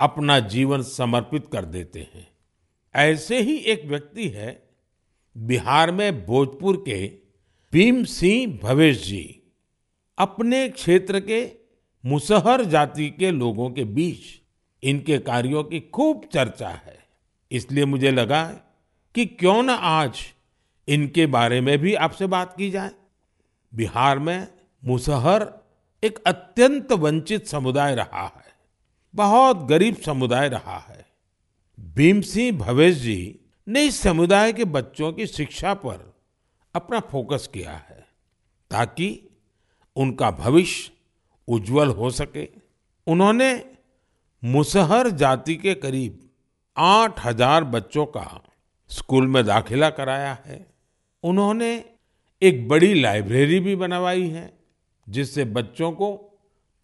अपना 0.00 0.38
जीवन 0.38 0.82
समर्पित 0.82 1.46
कर 1.52 1.64
देते 1.64 2.00
हैं। 2.00 2.28
ऐसे 2.94 3.40
ही 3.40 3.56
एक 3.56 3.84
व्यक्ति 3.84 4.28
है 4.28 4.70
बिहार 5.36 5.90
में 5.92 6.26
भोजपुर 6.26 6.76
के 6.76 7.06
भीम 7.72 8.04
सिंह 8.04 8.58
भवेश 8.62 9.06
जी। 9.06 9.42
अपने 10.18 10.68
क्षेत्र 10.68 11.20
के 11.20 11.52
मुसहर 12.04 12.64
जाति 12.64 13.10
के 13.10 13.30
लोगों 13.30 13.70
के 13.70 13.84
बीच 13.84 14.18
इनके 14.82 15.18
कार्यों 15.18 15.64
की 15.64 15.80
खूब 15.80 16.24
चर्चा 16.32 16.68
है। 16.68 16.98
इसलिए 17.50 17.84
मुझे 17.84 18.10
लगा 18.10 18.42
कि 19.14 19.24
क्यों 19.26 19.62
न 19.62 19.70
आज 19.70 20.20
इनके 20.88 21.26
बारे 21.26 21.60
में 21.60 21.76
भी 21.78 21.94
आपसे 21.96 22.26
बात 22.26 22.54
की 22.56 22.70
जाए। 22.70 22.90
बिहार 23.72 24.18
में 24.18 24.46
मुसहर 24.82 25.48
एक 26.02 26.18
अत्यंत 26.26 26.92
वंचित 26.92 27.46
समुदाय 27.46 27.94
रहा 27.94 28.24
है, 28.26 28.52
बहुत 29.14 29.66
गरीब 29.68 29.96
समुदाय 29.96 30.48
रहा 30.48 30.78
है। 30.80 31.04
भीम 31.78 32.20
सिंह 32.22 32.58
भवेश 32.58 32.96
जी 32.96 33.36
ने 33.66 33.82
इस 33.84 34.00
समुदाय 34.00 34.52
के 34.52 34.64
बच्चों 34.66 35.12
की 35.12 35.26
शिक्षा 35.26 35.74
पर 35.76 36.12
अपना 36.74 37.00
फोकस 37.02 37.48
किया 37.54 37.72
है, 37.72 38.06
ताकि 38.70 39.08
उनका 39.96 40.30
भविष्य 40.32 40.92
उज्जवल 41.48 41.88
हो 41.90 42.10
सके। 42.12 42.48
उन्होंने 43.06 43.52
मुसहर 44.42 45.10
जाति 45.12 45.56
के 45.56 45.74
करीब 45.76 46.28
आठ 46.76 47.24
हज़ार 47.26 47.64
बच्चों 47.66 48.06
का 48.06 48.20
स्कूल 48.90 49.26
में 49.26 49.44
दाखिला 49.44 49.90
कराया 49.90 50.32
है। 50.46 50.66
उन्होंने 51.24 51.72
एक 52.42 52.68
बड़ी 52.68 52.94
लाइब्रेरी 52.94 53.60
भी 53.60 53.76
बनवाई 53.76 54.28
है, 54.28 54.52
जिससे 55.06 55.44
बच्चों 55.44 55.92
को 55.92 56.12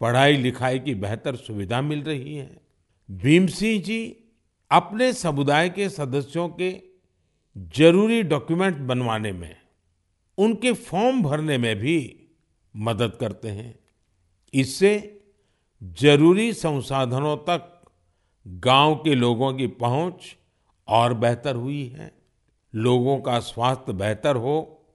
पढ़ाई 0.01 0.37
लिखाई 0.37 0.79
की 0.79 0.95
बेहतर 0.95 1.35
सुविधा 1.35 1.81
मिल 1.81 2.03
रही 2.03 2.35
है। 2.35 2.61
भीम 3.09 3.47
सिंह 3.47 3.81
जी 3.83 3.99
अपने 4.71 5.11
समुदाय 5.13 5.69
के 5.69 5.89
सदस्यों 5.89 6.47
के 6.49 6.71
ज़रूरी 7.55 8.23
डॉक्यूमेंट 8.23 8.77
बनवाने 8.77 9.31
में, 9.31 9.55
उनके 10.37 10.71
फॉर्म 10.73 11.21
भरने 11.23 11.57
में 11.57 11.75
भी 11.75 11.97
मदद 12.75 13.17
करते 13.19 13.49
हैं। 13.49 13.79
इससे 14.53 15.21
ज़रूरी 15.81 16.51
संसाधनों 16.53 17.37
तक 17.37 17.73
गाँव 18.45 18.95
के 18.95 19.15
लोगों 19.15 19.53
की 19.53 19.67
पहुँच 19.67 20.35
और 20.87 21.13
बेहतर 21.13 21.55
हुई 21.55 21.87
है। 21.87 22.11
लोगों 22.75 23.17
का 23.17 23.39
स्वास्थ्य 23.39 23.93
बेहतर 23.93 24.35
हो। 24.35 24.85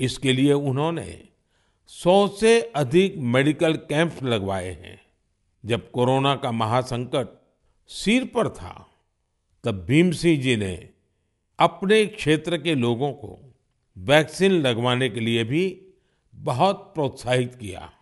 इसके 0.00 0.32
लिए 0.32 0.52
उन्होंने 0.52 1.24
सौ 1.86 2.28
से 2.28 2.60
अधिक 2.60 3.14
मेडिकल 3.16 3.74
कैंप्स 3.74 4.22
लगवाए 4.22 4.70
हैं। 4.70 5.00
जब 5.66 5.90
कोरोना 5.90 6.36
का 6.36 6.52
महासंकट 6.52 7.42
सिर 7.86 8.24
पर 8.24 8.48
था, 8.48 8.86
तब 9.64 9.84
भीम 9.84 10.10
सिंह 10.10 10.42
जी 10.42 10.56
ने 10.56 10.88
अपने 11.58 12.06
क्षेत्र 12.06 12.58
के 12.58 12.74
लोगों 12.74 13.12
को 13.12 13.54
वैक्सीन 13.98 14.52
लगवाने 14.52 15.08
के 15.08 15.20
लिए 15.20 15.44
भी 15.44 15.86
बहुत 16.34 16.76
प्रोत्साहित 16.76 17.54
किया। 17.54 17.92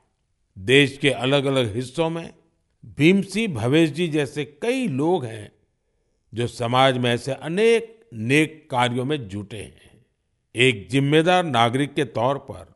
देश 0.59 0.99
के 0.99 1.11
अलग 1.11 1.45
अलग 1.45 1.75
हिस्सों 1.75 2.11
में 2.11 2.35
भीम 2.87 3.23
सिंह 3.23 3.55
भवेश 3.55 3.91
जी 3.91 4.09
जैसे 4.09 4.45
कई 4.45 4.89
लोग 4.89 5.25
हैं 5.25 5.53
जो 6.37 6.47
समाज 6.47 6.99
में 6.99 7.11
ऐसे 7.11 7.33
अनेक 7.33 8.09
नेक 8.13 8.69
कार्यों 8.71 9.05
में 9.05 9.29
जुटे 9.29 9.57
हैं। 9.57 10.05
एक 10.55 10.89
जिम्मेदार 10.91 11.45
नागरिक 11.45 11.95
के 11.95 12.05
तौर 12.05 12.39
पर 12.39 12.75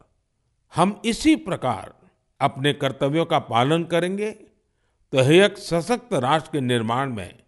हम 0.74 1.00
इसी 1.04 1.36
प्रकार 1.36 1.94
अपने 2.40 2.72
कर्तव्यों 2.72 3.24
का 3.24 3.38
पालन 3.38 3.84
करेंगे 3.84 4.30
तो 4.30 5.18
यह 5.18 5.44
एक 5.44 5.58
सशक्त 5.58 6.12
राष्ट्र 6.14 6.50
के 6.52 6.60
निर्माण 6.60 7.12
में 7.12 7.38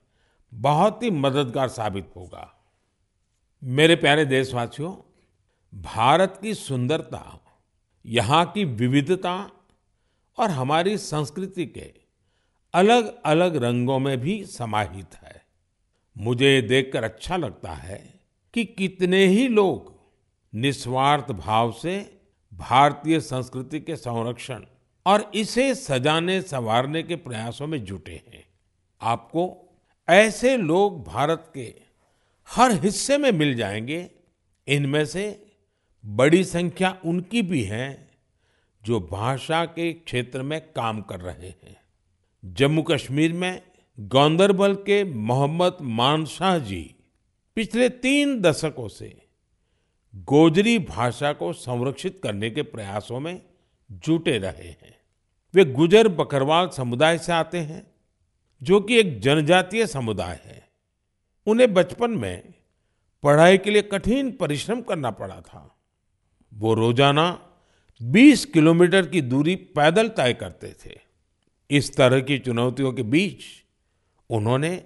बहुत 0.52 1.02
ही 1.02 1.10
मददगार 1.10 1.68
साबित 1.68 2.10
होगा। 2.16 2.48
मेरे 3.62 3.96
प्यारे 3.96 4.24
देशवासियों, 4.24 4.94
भारत 5.72 6.38
की 6.42 6.54
सुंदरता, 6.54 7.40
यहाँ 8.04 8.44
की 8.46 8.64
विविधता 8.64 9.36
और 10.38 10.50
हमारी 10.50 10.96
संस्कृति 10.98 11.66
के 11.66 11.92
अलग 12.74 13.14
अलग 13.24 13.56
रंगों 13.56 13.98
में 13.98 14.18
भी 14.20 14.44
समाहित 14.44 15.14
है। 15.14 15.41
मुझे 16.18 16.62
देखकर 16.62 17.04
अच्छा 17.04 17.36
लगता 17.36 17.72
है 17.72 18.20
कि 18.54 18.64
कितने 18.64 19.26
ही 19.26 19.48
लोग 19.48 20.00
निस्वार्थ 20.54 21.32
भाव 21.32 21.72
से 21.72 22.20
भारतीय 22.54 23.20
संस्कृति 23.20 23.80
के 23.80 23.96
संरक्षण 23.96 24.64
और 25.06 25.30
इसे 25.34 25.74
सजाने 25.74 26.42
संवारने 26.42 27.02
के 27.02 27.16
प्रयासों 27.16 27.66
में 27.66 27.84
जुटे 27.84 28.12
हैं। 28.12 28.44
आपको 29.02 29.74
ऐसे 30.08 30.56
लोग 30.56 31.04
भारत 31.04 31.50
के 31.54 31.74
हर 32.48 32.72
हिस्से 32.72 33.18
में 33.18 33.32
मिल 33.32 33.54
जाएँगे। 33.54 34.10
इनमें 34.68 35.04
से 35.04 35.46
बड़ी 36.06 36.44
संख्या 36.44 36.98
उनकी 37.04 37.42
भी 37.42 37.62
है 37.62 38.10
जो 38.84 39.00
भाषा 39.00 39.64
के 39.64 39.92
क्षेत्र 39.92 40.42
में 40.42 40.60
काम 40.60 41.02
कर 41.02 41.20
रहे 41.20 41.48
हैं। 41.48 41.76
जम्मू 42.44 42.82
कश्मीर 42.82 43.32
में 43.32 43.62
गांदरबल 44.00 44.74
के 44.74 45.04
मोहम्मद 45.04 45.76
मानशाह 45.80 46.58
जी 46.58 46.94
पिछले 47.54 47.88
तीन 47.88 48.40
दशकों 48.40 48.88
से 48.88 49.22
गोजरी 50.14 50.78
भाषा 50.78 51.32
को 51.32 51.52
संरक्षित 51.52 52.20
करने 52.22 52.50
के 52.50 52.62
प्रयासों 52.62 53.20
में 53.20 53.42
जुटे 53.90 54.38
रहे 54.38 54.68
हैं। 54.68 54.96
वे 55.54 55.64
गुजर 55.64 56.08
बकरवाल 56.08 56.68
समुदाय 56.68 57.18
से 57.18 57.32
आते 57.32 57.58
हैं, 57.58 57.86
जो 58.62 58.80
कि 58.80 58.98
एक 58.98 59.20
जनजातीय 59.20 59.86
समुदाय 59.86 60.40
है। 60.44 60.68
उन्हें 61.46 61.74
बचपन 61.74 62.10
में 62.10 62.54
पढ़ाई 63.22 63.58
के 63.58 63.70
लिए 63.70 63.82
कठिन 63.82 64.30
परिश्रम 64.30 64.80
करना 64.80 65.10
पड़ा 65.10 65.40
था। 65.40 65.76
वो 66.54 66.74
रोज़ाना 66.74 67.50
20 68.02 68.44
किलोमीटर 68.44 69.06
की 69.06 69.20
दूरी 69.20 69.56
पैदल 69.56 70.08
तय 70.08 70.32
करते 70.32 70.74
थे। 70.86 71.00
इस 71.70 71.96
तरह 71.96 72.20
की 72.20 72.38
चुनौतियों 72.38 72.92
के 72.92 73.02
बीच 73.02 73.61
उन्होंने 74.32 74.84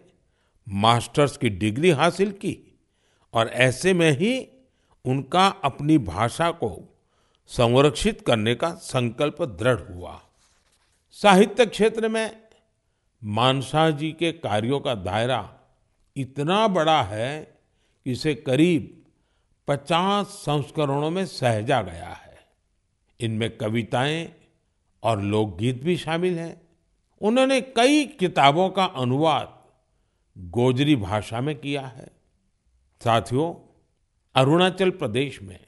मास्टर्स 0.68 1.36
की 1.36 1.48
डिग्री 1.48 1.90
हासिल 1.90 2.32
की 2.32 2.78
और 3.34 3.48
ऐसे 3.48 3.94
में 3.94 4.10
ही 4.10 4.48
उनका 5.04 5.48
अपनी 5.48 5.98
भाषा 5.98 6.50
को 6.50 6.98
संरक्षित 7.46 8.20
करने 8.26 8.54
का 8.54 8.70
संकल्प 8.70 9.42
दृढ़ 9.42 9.80
हुआ। 9.80 10.22
साहित्य 11.10 11.66
क्षेत्र 11.66 12.08
में 12.08 12.40
मानसा 13.24 13.90
जी 13.90 14.12
के 14.12 14.32
कार्यों 14.32 14.80
का 14.80 14.94
दायरा 14.94 15.54
इतना 16.16 16.68
बड़ा 16.68 17.02
है 17.02 17.58
कि 18.04 18.12
इसे 18.12 18.34
करीब 18.34 19.06
50 19.68 20.26
संस्करणों 20.26 21.10
में 21.10 21.26
सहेजा 21.26 21.82
गया 21.82 22.08
है। 22.08 22.38
इनमें 23.20 23.56
कविताएँ 23.56 24.34
और 25.02 25.22
लोकगीत 25.22 25.82
भी 25.82 25.96
शामिल 25.96 26.38
हैं। 26.38 26.65
उन्होंने 27.20 27.60
कई 27.60 28.06
किताबों 28.06 28.70
का 28.70 28.84
अनुवाद 28.84 29.58
गोजरी 30.38 30.96
भाषा 30.96 31.40
में 31.40 31.56
किया 31.56 31.86
है। 31.86 32.06
साथियों, 33.04 33.54
अरुणाचल 34.34 34.90
प्रदेश 34.90 35.42
में 35.42 35.60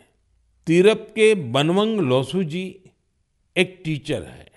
तीरप 0.66 1.12
के 1.14 1.34
बनवंग 1.34 2.00
लोसू 2.00 2.44
जी 2.44 2.90
एक 3.56 3.82
टीचर 3.84 4.22
है। 4.22 4.52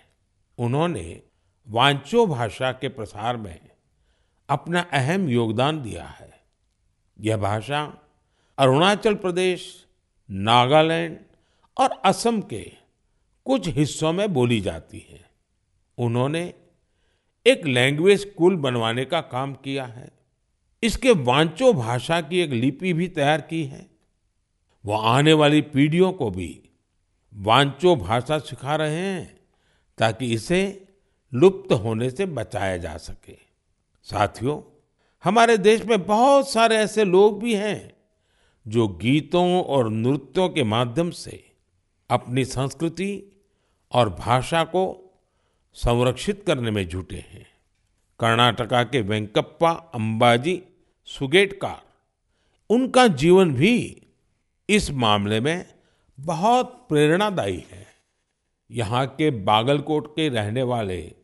उन्होंने 0.58 1.23
वांचो 1.67 2.27
भाषा 2.27 2.71
के 2.71 2.89
प्रसार 2.89 3.38
में 3.38 3.60
अपना 4.49 4.82
अहम 4.82 5.30
योगदान 5.30 5.82
दिया 5.82 6.06
है। 6.06 6.43
यह 7.19 7.38
भाषा 7.38 7.97
अरुणाचल 8.58 9.15
प्रदेश, 9.15 9.86
नागालैंड 10.32 11.17
और 11.77 11.91
असम 11.91 12.41
के 12.41 12.71
कुछ 13.45 13.67
हिस्सों 13.67 14.13
में 14.13 14.34
बोली 14.34 14.62
जाती 14.62 15.08
है। 15.10 15.32
उन्होंने 15.97 16.54
एक 17.45 17.65
लैंग्वेज 17.65 18.19
स्कूल 18.21 18.56
बनवाने 18.56 19.06
का 19.06 19.21
काम 19.21 19.54
किया 19.54 19.86
है। 19.86 20.12
इसके 20.84 21.12
वांचो 21.12 21.73
भाषा 21.73 22.21
की 22.21 22.39
एक 22.39 22.49
लिपि 22.49 22.93
भी 22.93 23.08
तैयार 23.08 23.41
की 23.41 23.63
है। 23.63 23.89
वो 24.86 24.97
आने 24.97 25.34
वाली 25.34 25.62
पीढ़ियों 25.62 26.12
को 26.13 26.30
भी 26.30 26.69
वांचो 27.34 27.95
भाषा 27.95 28.38
सिखा 28.39 28.75
रहे 28.75 28.95
हैं 28.95 29.39
ताकि 29.97 30.34
इसे 30.34 30.88
लुप्त 31.34 31.73
होने 31.73 32.10
से 32.10 32.25
बचाया 32.25 32.77
जा 32.77 32.97
सके। 32.97 33.38
साथियों, 34.04 34.62
हमारे 35.23 35.58
देश 35.58 35.86
में 35.86 36.06
बहुत 36.06 36.49
सारे 36.49 36.75
ऐसे 36.75 37.04
लोग 37.04 37.41
भी 37.43 37.56
हैं 37.56 37.93
जो 38.67 38.88
गीतों 38.88 39.63
और 39.63 39.89
नृत्यों 39.89 40.49
के 40.49 40.63
माध्यम 40.63 41.12
से 41.12 41.43
अपनी 42.10 42.45
संस्कृति 42.45 43.41
और 43.91 44.10
भाषा 44.10 44.63
को 44.63 45.11
संरक्षित 45.76 46.44
करने 46.48 46.72
में 46.72 46.88
जुटे 46.88 47.16
हैं। 47.16 47.46
कर्नाटका 48.20 48.84
के 48.84 49.02
वेंकप्पा, 49.02 49.72
अंबाजी 49.72 50.62
सुगेटकार 51.06 51.82
उनका 52.70 53.08
जीवन 53.08 53.54
भी 53.54 54.02
इस 54.70 54.92
मामले 54.92 55.40
में 55.40 55.66
बहुत 56.20 56.86
प्रेरणादायी 56.90 57.64
है। 57.72 57.88
यहाँ 58.70 59.06
के 59.08 59.30
बागलकोट 59.32 60.16
के 60.16 60.30
रहने 60.30 60.64
वाले 60.64 61.16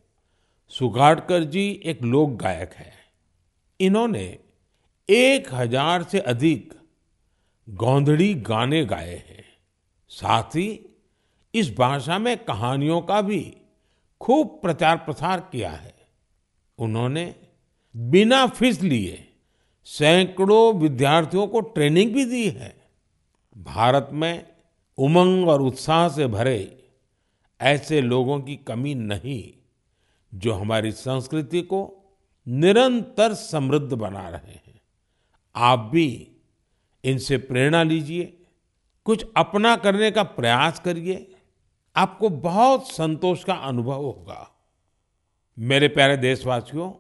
सुगाटकर 0.68 1.44
जी 1.44 1.82
एक 1.86 2.02
लोक 2.04 2.30
गायक 2.30 2.74
हैं। 2.74 2.94
इन्होंने 3.80 4.40
एक 5.10 5.54
हज़ार 5.54 6.04
से 6.04 6.20
अधिक 6.20 6.74
गोंधड़ी 7.70 8.34
गाने 8.34 8.86
गाए 8.86 9.16
हैं। 9.30 9.46
साथ 10.10 10.56
ही 10.56 10.80
इस 11.54 11.76
भाषा 11.78 12.20
में 12.20 12.38
कहानियों 12.38 13.02
का 13.02 13.22
भी 13.22 13.57
खूब 14.22 14.60
प्रचार 14.62 14.98
प्रसार 14.98 15.40
किया 15.40 15.72
है। 15.72 15.96
उन्होंने 16.78 17.36
बिना 17.96 18.48
फ़ीस 18.48 18.82
लिए 18.82 19.34
सैकड़ों 19.84 20.74
विद्यार्थियों 20.76 21.48
को 21.48 21.60
ट्रेनिंग 21.60 22.14
भी 22.14 22.26
दी 22.26 22.50
है। 22.50 22.90
भारत 23.58 24.10
में 24.14 24.48
उमंग 24.98 25.50
और 25.50 25.62
उत्साह 25.62 26.10
से 26.10 26.28
भरे 26.28 26.90
ऐसे 27.62 28.02
लोगों 28.02 28.40
की 28.40 28.56
कमी 28.56 28.96
नहीं, 28.96 29.54
जो 30.36 30.54
हमारी 30.54 30.92
संस्कृति 30.92 31.62
को 31.62 31.94
निरंतर 32.48 33.34
समृद्ध 33.34 33.94
बना 33.94 34.30
रहे 34.30 34.52
हैं। 34.52 34.82
आप 35.56 35.80
भी 35.80 36.32
इनसे 37.04 37.38
प्रेरणा 37.38 37.84
लीजिए, 37.84 38.38
कुछ 39.06 39.26
अपना 39.38 39.76
करने 39.76 40.12
का 40.12 40.24
प्रयास 40.24 40.80
करिए। 40.80 41.37
आपको 41.98 42.30
बहुत 42.30 42.92
संतोष 42.92 43.44
का 43.44 43.54
अनुभव 43.54 44.02
होगा। 44.04 44.52
मेरे 45.60 45.88
प्यारे 45.88 46.18
देशवासियों, 46.18 46.92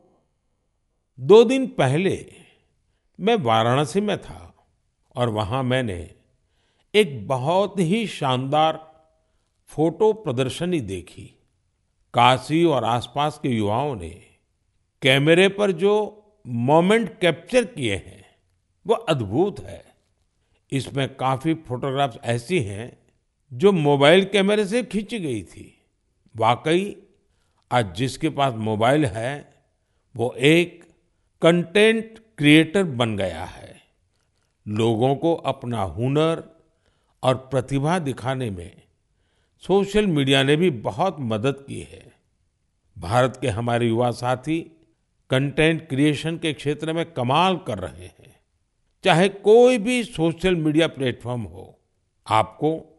दो 1.20 1.44
दिन 1.44 1.68
पहले 1.68 2.34
मैं 3.20 3.36
वाराणसी 3.36 4.02
में 4.02 4.22
था 4.22 4.68
और 5.16 5.30
वहाँ 5.30 5.64
मैंने 5.64 6.16
एक 6.96 7.28
बहुत 7.28 7.80
ही 7.80 8.08
शानदार 8.08 9.04
फ़ोटो 9.68 10.14
प्रदर्शनी 10.14 10.80
देखी। 10.80 11.44
काशी 12.14 12.64
और 12.64 12.84
आसपास 12.84 13.40
के 13.44 13.50
युवाओं 13.50 13.96
ने 13.96 14.26
कैमरे 15.02 15.50
पर 15.50 15.72
जो 15.72 16.24
मोमेंट 16.48 17.20
कैप्चर 17.20 17.66
किए 17.66 17.96
हैं, 17.96 18.26
वो 18.88 18.94
अद्भुत 18.94 19.60
है। 19.60 19.86
इसमें 20.72 21.16
काफ़ी 21.16 21.54
फोटोग्राफ्स 21.54 22.18
ऐसी 22.24 22.60
हैं 22.60 23.07
जो 23.54 23.72
मोबाइल 23.72 24.26
कैमरे 24.26 24.66
से 24.66 24.84
खींची 24.84 25.20
गई 25.20 25.44
थी। 25.44 25.86
वाकई, 26.36 26.96
आज 27.72 27.96
जिसके 27.96 28.30
पास 28.30 28.54
मोबाइल 28.54 29.06
है, 29.06 29.64
वो 30.16 30.36
एक 30.38 30.84
कंटेंट 31.42 32.20
क्रिएटर 32.38 32.84
बन 32.84 33.18
गया 33.18 33.44
है। 33.44 33.82
लोगों 34.68 35.16
को 35.16 35.36
अपना 35.36 35.82
हुनर 35.82 36.62
और 37.24 37.36
प्रतिभा 37.36 38.00
दिखाने 38.00 38.50
में 38.50 38.82
सोशल 39.60 40.08
मीडिया 40.08 40.44
ने 40.44 40.56
भी 40.56 40.70
बहुत 40.70 41.18
मदद 41.20 41.66
की 41.68 41.80
है। 41.80 42.12
भारत 42.98 43.38
के 43.42 43.48
हमारे 43.48 43.88
युवा 43.88 44.12
साथी 44.12 44.72
कंटेंट 45.30 45.90
क्रिएशन 45.90 46.38
के 46.38 46.54
क्षेत्र 46.54 46.94
में 46.94 47.14
कमाल 47.14 47.58
कर 47.58 47.78
रहे 47.78 48.06
हैं। 48.06 48.40
चाहे 49.04 49.30
कोई 49.30 49.78
भी 49.78 50.04
सोशल 50.04 50.56
मीडिया 50.56 50.88
प्लेटफॉर्म 50.88 51.42
हो, 51.42 51.80
आपको 52.28 52.97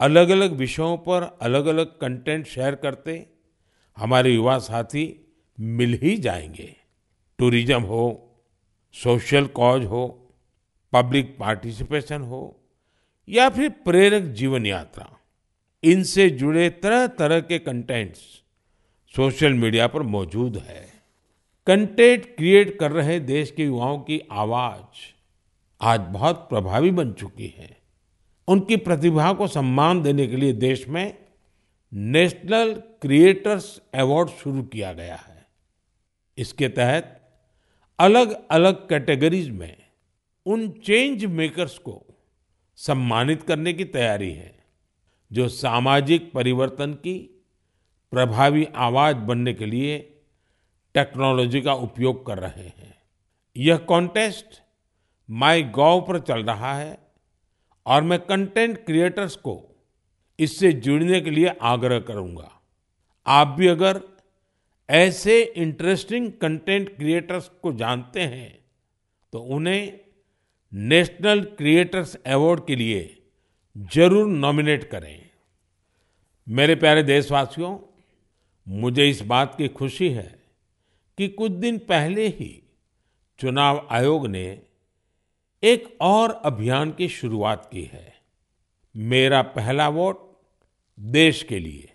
अलग 0.00 0.28
अलग 0.28 0.52
विषयों 0.52 0.96
पर 0.96 1.38
अलग 1.42 1.66
अलग 1.66 1.98
कंटेंट 1.98 2.46
शेयर 2.46 2.74
करते, 2.74 3.26
हमारे 3.96 4.30
युवा 4.30 4.58
साथी 4.58 5.34
मिल 5.60 5.98
ही 6.02 6.16
जाएँगे। 6.16 6.76
टूरिज़्म 7.38 7.82
हो 7.82 8.34
सोशल 8.94 9.46
कॉज 9.46 9.84
हो 9.84 10.34
पब्लिक 10.92 11.36
पार्टिसिपेशन 11.38 12.22
हो, 12.22 12.60
या 13.28 13.48
फिर 13.48 13.68
प्रेरक 13.68 14.22
जीवन 14.22 14.66
यात्रा। 14.66 15.08
इनसे 15.82 16.30
जुड़े 16.30 16.70
तरह 16.70 17.06
तरह 17.06 17.40
के 17.40 17.58
कंटेंट्स 17.58 18.20
सोशल 19.14 19.52
मीडिया 19.52 19.86
पर 19.86 20.02
मौजूद 20.02 20.56
है। 20.56 20.86
कंटेंट 21.66 22.36
क्रिएट 22.36 22.78
कर 22.78 22.92
रहे 22.92 23.20
देश 23.20 23.50
के 23.50 23.64
युवाओं 23.64 23.98
की 23.98 24.20
आवाज़ 24.32 25.06
आज 25.80 26.00
बहुत 26.00 26.46
प्रभावी 26.50 26.90
बन 26.90 27.12
चुकी 27.12 27.54
है। 27.58 27.77
उनकी 28.48 28.76
प्रतिभा 28.76 29.32
को 29.32 29.46
सम्मान 29.46 30.02
देने 30.02 30.26
के 30.26 30.36
लिए 30.36 30.52
देश 30.52 30.88
में 30.88 31.18
नेशनल 31.92 32.74
क्रिएटर्स 32.74 33.80
अवार्ड 33.94 34.28
शुरू 34.28 34.62
किया 34.62 34.92
गया 34.92 35.16
है। 35.16 35.46
इसके 36.38 36.68
तहत 36.68 37.14
अलग 37.98 38.48
अलग 38.50 38.88
कैटेगरीज 38.88 39.50
में 39.50 39.76
उन 40.46 40.68
चेंज 40.68 41.24
मेकर्स 41.24 41.78
को 41.78 42.06
सम्मानित 42.76 43.42
करने 43.42 43.72
की 43.72 43.84
तैयारी 43.84 44.32
है, 44.32 44.64
जो 45.32 45.48
सामाजिक 45.48 46.32
परिवर्तन 46.32 46.92
की 46.92 47.44
प्रभावी 48.10 48.64
आवाज़ 48.76 49.16
बनने 49.16 49.54
के 49.54 49.66
लिए 49.66 49.98
टेक्नोलॉजी 50.94 51.60
का 51.60 51.72
उपयोग 51.72 52.26
कर 52.26 52.38
रहे 52.38 52.64
हैं। 52.64 52.94
यह 53.56 53.76
कॉन्टेस्ट 53.76 54.62
माई 55.30 55.62
गॉव 55.62 56.00
पर 56.00 56.18
चल 56.18 56.44
रहा 56.44 56.78
है। 56.78 57.07
और 57.88 58.02
मैं 58.02 58.18
कंटेंट 58.20 58.76
क्रिएटर्स 58.86 59.36
को 59.38 59.54
इससे 60.38 60.72
जुड़ने 60.78 61.20
के 61.20 61.30
लिए 61.30 61.52
आग्रह 61.64 61.98
करूँगा। 62.00 62.50
आप 63.26 63.54
भी 63.58 63.66
अगर 63.66 64.00
ऐसे 64.88 65.40
इंटरेस्टिंग 65.42 66.30
कंटेंट 66.32 66.96
क्रिएटर्स 66.96 67.50
को 67.62 67.72
जानते 67.74 68.20
हैं 68.22 68.58
तो 69.32 69.38
उन्हें 69.56 69.98
नेशनल 70.72 71.40
क्रिएटर्स 71.58 72.14
अवार्ड 72.16 72.60
के 72.66 72.76
लिए 72.76 73.02
ज़रूर 73.94 74.26
नॉमिनेट 74.28 74.84
करें। 74.90 75.18
मेरे 76.46 76.74
प्यारे 76.74 77.02
देशवासियों, 77.02 77.76
मुझे 78.66 79.08
इस 79.10 79.22
बात 79.24 79.54
की 79.58 79.68
खुशी 79.70 80.08
है 80.10 80.34
कि 81.18 81.28
कुछ 81.30 81.52
दिन 81.52 81.78
पहले 81.88 82.26
ही 82.28 82.50
चुनाव 83.38 83.86
आयोग 83.90 84.26
ने 84.26 84.46
एक 85.62 85.98
और 86.00 86.30
अभियान 86.30 86.92
की 86.92 87.08
शुरुआत 87.08 87.68
की 87.72 87.82
है। 87.82 88.14
मेरा 88.96 89.42
पहला 89.42 89.88
वोट 89.88 90.40
देश 91.00 91.42
के 91.42 91.58
लिए। 91.58 91.92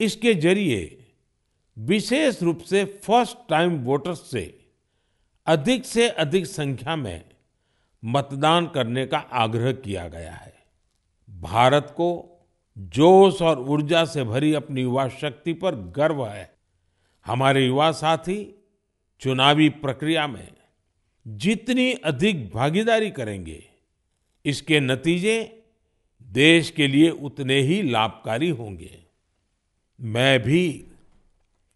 इसके 0.00 0.34
ज़रिए 0.34 1.12
विशेष 1.78 2.42
रूप 2.42 2.58
से 2.58 2.84
फ़र्स्ट 2.84 3.38
टाइम 3.48 3.84
वोटर्स 3.84 4.30
से 4.30 4.64
अधिक 5.46 5.84
से 5.84 6.08
अधिक 6.08 6.46
संख्या 6.46 6.96
में 6.96 7.24
मतदान 8.04 8.66
करने 8.66 9.06
का 9.06 9.18
आग्रह 9.18 9.72
किया 9.72 10.08
गया 10.08 10.32
है। 10.32 10.54
भारत 11.30 11.86
को 11.90 12.38
जोश 12.78 13.42
और 13.42 13.60
ऊर्जा 13.60 14.04
से 14.04 14.24
भरी 14.24 14.54
अपनी 14.54 14.82
युवा 14.82 15.08
शक्ति 15.08 15.52
पर 15.52 15.74
गर्व 15.74 16.26
है। 16.26 16.54
हमारे 17.26 17.66
युवा 17.66 17.92
साथी, 17.92 18.64
चुनावी 19.20 19.68
प्रक्रिया 19.68 20.26
में 20.26 20.48
जितनी 21.26 21.92
अधिक 21.92 22.48
भागीदारी 22.50 23.10
करेंगे, 23.10 23.62
इसके 24.44 24.80
नतीजे 24.80 25.64
देश 26.22 26.70
के 26.70 26.86
लिए 26.86 27.10
उतने 27.10 27.58
ही 27.60 27.82
लाभकारी 27.82 28.48
होंगे। 28.48 29.04
मैं 30.00 30.42
भी 30.42 30.86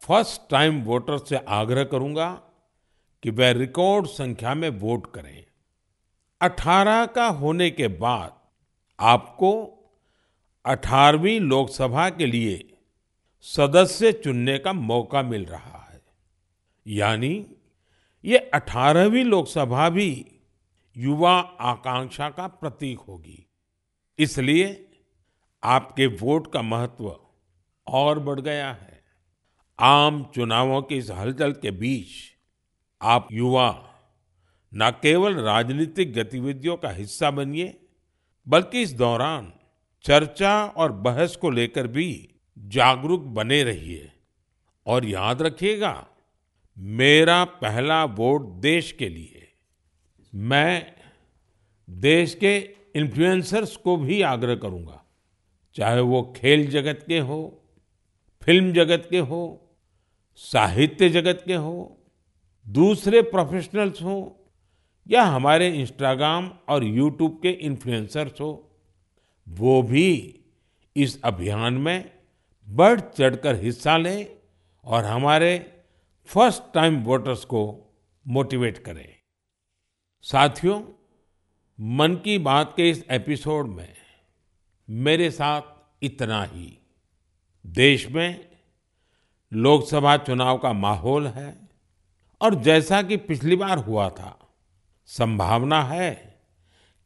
फ़र्स्ट 0.01 0.51
टाइम 0.51 0.83
वोटर 0.83 1.19
से 1.19 1.37
आग्रह 1.37 1.85
करूँगा 1.85 2.33
कि 3.23 3.31
वह 3.31 3.51
रिकॉर्ड 3.51 4.07
संख्या 4.07 4.55
में 4.55 4.69
वोट 4.69 5.15
करें। 5.15 5.45
18 6.41 7.07
का 7.07 7.27
होने 7.27 7.71
के 7.71 7.89
बाद 7.89 8.35
आपको 9.01 9.53
18वीं 10.65 11.41
लोकसभा 11.41 12.09
के 12.11 12.27
लिए 12.27 12.73
सदस्य 13.45 14.13
चुनने 14.13 14.59
का 14.59 14.73
मौका 14.73 15.23
मिल 15.23 15.45
रहा 15.45 15.89
है। 15.93 16.01
यानी 16.87 17.47
ये 18.27 18.51
18वीं 18.55 19.25
लोकसभा 19.25 19.89
भी 19.89 20.27
युवा 20.97 21.39
आकांक्षा 21.41 22.31
का 22.31 22.47
प्रतीक 22.47 22.99
होगी। 22.99 23.51
इसलिए 24.19 24.89
आपके 25.63 26.07
वोट 26.07 26.53
का 26.53 26.63
महत्व 26.63 27.21
और 27.87 28.19
बढ़ 28.19 28.41
गया 28.41 28.73
है। 28.73 29.03
आम 29.81 30.25
चुनावों 30.35 30.83
की 30.83 30.97
इस 30.97 31.11
हलचल 31.11 31.53
के 31.53 31.71
बीच 31.71 32.09
आप 33.03 33.29
युवा 33.33 33.89
न 34.75 34.91
केवल 34.91 35.35
राजनीतिक 35.35 36.15
गतिविधियों 36.15 36.77
का 36.77 36.91
हिस्सा 36.91 37.31
बनिए, 37.31 37.87
बल्कि 38.49 38.83
इस 38.83 38.93
दौरान 38.93 39.53
चर्चा 40.05 40.67
और 40.67 40.93
बहस 40.93 41.37
को 41.37 41.51
लेकर 41.51 41.87
भी 41.87 42.35
जागरूक 42.59 43.21
बने 43.21 43.63
रहिए। 43.63 44.13
और 44.87 45.05
याद 45.05 45.43
रखिएगा 45.43 46.07
मेरा 46.79 47.45
पहला 47.45 48.05
वोट 48.05 48.43
देश 48.43 48.93
के 48.93 49.09
लिए। 49.09 49.49
मैं 50.35 50.95
देश 51.91 52.35
के 52.35 52.71
इन्फ्लुएंसर्स 52.95 53.77
को 53.77 53.97
भी 53.97 54.23
आग्रह 54.23 54.55
करूँगा। 54.55 55.05
चाहे 55.75 56.01
वो 56.01 56.35
खेल 56.37 56.71
जगत 56.71 57.05
के 57.09 57.19
हो, 57.19 57.63
फ़िल्म 58.45 58.73
जगत 58.73 59.07
के 59.11 59.19
हो, 59.19 59.75
साहित्य 60.37 61.09
जगत 61.09 61.43
के 61.47 61.55
हो, 61.55 61.99
दूसरे 62.69 63.23
प्रोफेशनल्स 63.23 64.03
हो, 64.03 64.47
या 65.09 65.23
हमारे 65.23 65.69
इंस्टाग्राम 65.69 66.53
और 66.69 66.85
यूट्यूब 66.85 67.41
के 67.43 67.51
इन्फ्लुएंसर्स 67.51 68.41
हो, 68.41 68.71
वो 69.49 69.83
भी 69.83 70.41
इस 70.97 71.23
अभियान 71.23 71.75
में 71.75 72.11
बढ़ 72.69 73.01
चढ़कर 73.01 73.57
हिस्सा 73.57 73.97
लें 73.97 74.27
और 74.85 75.05
हमारे 75.05 75.76
फ़र्स्ट 76.27 76.63
टाइम 76.75 77.03
वोटर्स 77.03 77.45
को 77.45 77.61
मोटिवेट 78.29 78.79
करें। 78.79 79.09
साथियों, 80.23 80.83
मन 81.81 82.15
की 82.15 82.39
बात 82.39 82.73
के 82.77 82.91
इस 82.91 83.05
एपिसोड 83.11 83.67
में 83.67 83.95
मेरे 84.91 85.31
साथ 85.31 85.63
इतना 86.03 86.45
ही। 86.45 86.79
देश 87.67 88.09
में 88.09 88.49
लोकसभा 89.53 90.17
चुनाव 90.17 90.59
का 90.59 90.73
माहौल 90.73 91.27
है 91.27 91.69
और 92.41 92.55
जैसा 92.55 93.03
कि 93.03 93.17
पिछली 93.17 93.57
बार 93.57 93.79
हुआ 93.79 94.09
था, 94.11 94.55
संभावना 95.07 95.83
है 95.83 96.41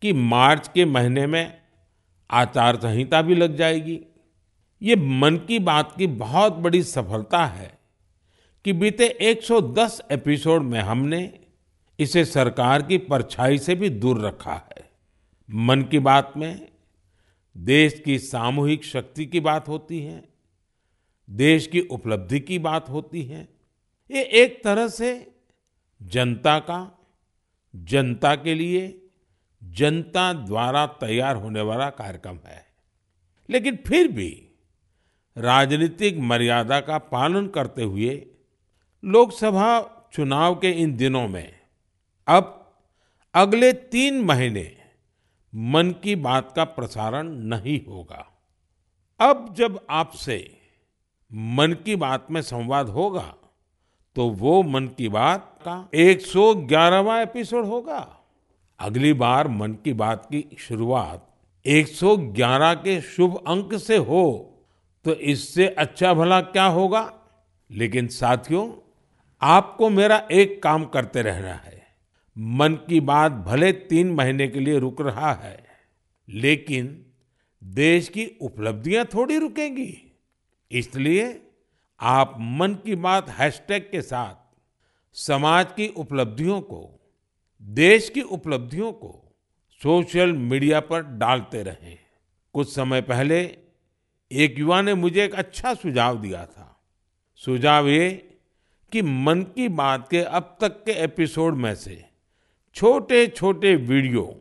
कि 0.03 0.13
मार्च 0.13 0.69
के 0.69 0.85
महीने 0.85 1.27
में 1.27 1.61
आचार 2.31 2.77
संहिता 2.77 3.23
भी 3.23 3.35
लग 3.35 3.57
जाएगी। 3.57 4.01
ये 4.83 4.97
मन 4.97 5.37
की 5.37 5.59
बात 5.59 5.95
की 5.97 6.07
बहुत 6.07 6.53
बड़ी 6.53 6.83
सफलता 6.83 7.47
है 7.47 7.80
कि 8.65 8.73
बीते 8.73 9.07
110 9.21 10.03
एपिसोड 10.13 10.63
में 10.63 10.81
हमने 10.81 11.41
इसे 11.99 12.25
सरकार 12.25 12.83
की 12.83 12.99
परछाई 12.99 13.59
से 13.59 13.75
भी 13.75 13.89
दूर 13.89 14.27
रखा 14.27 14.55
है। 14.55 14.91
मन 15.51 15.83
की 15.83 15.99
बात 15.99 16.33
में 16.37 16.69
देश 17.57 18.03
की 18.05 18.19
सामूहिक 18.19 18.85
शक्ति 18.85 19.27
की 19.27 19.41
बात 19.41 19.69
होती 19.69 20.01
है, 20.01 20.29
देश 21.31 21.67
की 21.67 21.81
उपलब्धि 21.81 22.41
की 22.41 22.59
बात 22.59 22.89
होती 22.89 23.23
है। 23.23 23.49
ये 24.11 24.23
एक 24.23 24.65
तरह 24.65 24.89
से 24.89 25.35
जनता 26.03 26.59
का, 26.59 27.09
जनता 27.77 28.35
के 28.35 28.55
लिए 28.55 29.07
जनता 29.65 30.33
द्वारा 30.33 30.87
तैयार 30.87 31.37
होने 31.37 31.61
वाला 31.61 31.91
कार्यक्रम 31.91 32.39
है। 32.47 32.67
लेकिन 33.51 33.79
फिर 33.87 34.09
भी 34.09 34.49
राजनीतिक 35.39 36.19
मर्यादा 36.19 36.81
का 36.81 36.99
पालन 36.99 37.47
करते 37.47 37.83
हुए 37.83 38.27
लोकसभा 39.05 39.81
चुनाव 40.13 40.55
के 40.55 40.71
इन 40.71 40.97
दिनों 40.97 41.29
में 41.29 41.61
अब 42.29 42.73
अगले 43.35 43.73
तीन 43.73 44.21
महीने 44.21 44.77
मन 45.55 45.91
की 45.91 46.17
बात 46.17 46.53
का 46.57 46.65
प्रसारण 46.65 47.29
नहीं 47.29 47.81
होगा। 47.89 48.27
अब 49.21 49.55
जब 49.59 49.87
आपसे 49.91 50.59
मन 51.33 51.73
की 51.85 51.97
बात 51.97 52.27
में 52.31 52.43
संवाद 52.43 52.89
होगा 52.89 53.35
तो 54.17 54.29
वो 54.29 54.63
मन 54.63 54.87
की 54.87 55.09
बात 55.09 55.59
का 55.63 55.89
111वां 55.95 57.23
एपिसोड 57.23 57.65
होगा। 57.65 58.21
अगली 58.81 59.13
बार 59.13 59.49
मन 59.49 59.73
की 59.73 59.93
बात 59.93 60.27
की 60.27 60.57
शुरुआत 60.59 61.27
111 61.67 62.75
के 62.75 63.01
शुभ 63.01 63.45
अंक 63.47 63.75
से 63.75 63.97
हो 63.97 64.55
तो 65.05 65.15
इससे 65.15 65.69
अच्छा 65.69 66.15
भला 66.15 66.41
क्या 66.41 66.67
होगा? 66.67 67.21
लेकिन 67.71 68.07
साथियों 68.09 68.69
आपको 69.43 69.89
मेरा 69.91 70.27
एक 70.33 70.63
काम 70.63 70.85
करते 70.85 71.23
रहना 71.23 71.53
है। 71.55 71.83
मन 72.37 72.75
की 72.89 73.01
बात 73.01 73.33
भले 73.33 73.73
तीन 73.73 74.11
महीने 74.11 74.49
के 74.49 74.61
लिए 74.61 74.79
रुक 74.79 75.01
रहा 75.01 75.33
है, 75.35 75.65
लेकिन 76.29 77.07
देश 77.63 78.09
की 78.09 78.27
उपलब्धियाँ 78.41 79.05
थोड़ी 79.05 79.39
रुकेंगी। 79.39 80.13
इसलिए 80.71 81.41
आप 82.01 82.35
मन 82.39 82.75
की 82.75 82.95
बात 82.95 83.29
हैशटैग 83.31 83.83
के 83.83 84.03
साथ 84.03 84.35
समाज 85.17 85.73
की 85.73 85.89
उपलब्धियों 85.89 86.61
को, 86.61 87.01
देश 87.63 88.09
की 88.09 88.23
उपलब्धियों 88.23 88.93
को 88.93 89.37
सोशल 89.81 90.33
मीडिया 90.33 90.81
पर 90.81 91.03
डालते 91.03 91.63
रहें। 91.63 91.99
कुछ 92.55 92.75
समय 92.75 93.01
पहले 93.01 93.41
एक 94.31 94.59
युवा 94.59 94.83
ने 94.83 94.95
मुझे 94.95 95.25
एक 95.25 95.35
अच्छा 95.35 95.75
सुझाव 95.75 96.21
दिया 96.21 96.47
था। 96.47 96.67
सुझाव 97.35 97.89
ये 97.89 98.30
कि 98.93 99.03
मन 99.03 99.43
की 99.43 99.69
बात 99.69 100.09
के 100.09 100.21
अब 100.21 100.57
तक 100.61 100.85
के 100.85 100.93
एपिसोड 100.93 101.55
में 101.55 101.75
से 101.75 102.05
छोटे 102.75 103.27
छोटे 103.27 103.75
वीडियो 103.77 104.41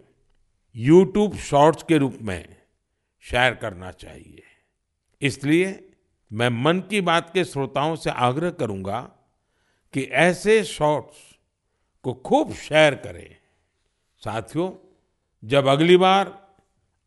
यूट्यूब 0.76 1.36
शॉर्ट्स 1.36 1.84
के 1.84 1.98
रूप 1.98 2.18
में 2.22 2.56
शेयर 3.24 3.54
करना 3.54 3.92
चाहिए। 3.92 4.42
इसलिए 5.22 5.90
मैं 6.32 6.50
मन 6.50 6.80
की 6.80 7.02
बात 7.02 7.30
के 7.34 7.44
श्रोताओं 7.46 7.96
से 7.96 8.10
आग्रह 8.10 8.50
करूँगा 8.50 9.00
कि 9.94 10.04
ऐसे 10.04 10.64
शॉर्ट्स 10.64 11.18
को 12.04 12.14
खूब 12.14 12.54
शेयर 12.54 12.96
करें। 12.96 13.36
साथियों, 14.22 14.72
जब 15.44 15.68
अगली 15.68 15.98
बार 15.98 16.38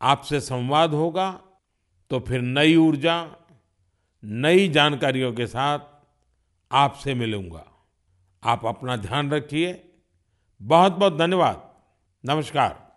आपसे 0.03 0.41
संवाद 0.41 0.91
होगा 0.91 1.31
तो 2.11 2.21
फिर 2.21 2.41
नई 2.41 2.77
ऊर्जा, 2.77 3.37
नई 4.25 4.69
जानकारियों 4.69 5.33
के 5.33 5.47
साथ 5.47 5.79
आपसे 6.73 7.15
मिलूँगा। 7.15 7.67
आप 8.45 8.67
अपना 8.67 8.97
ध्यान 8.97 9.31
रखिए। 9.31 9.93
बहुत 10.63 10.93
बहुत 10.93 11.17
धन्यवाद। 11.17 11.75
नमस्कार। 12.27 12.92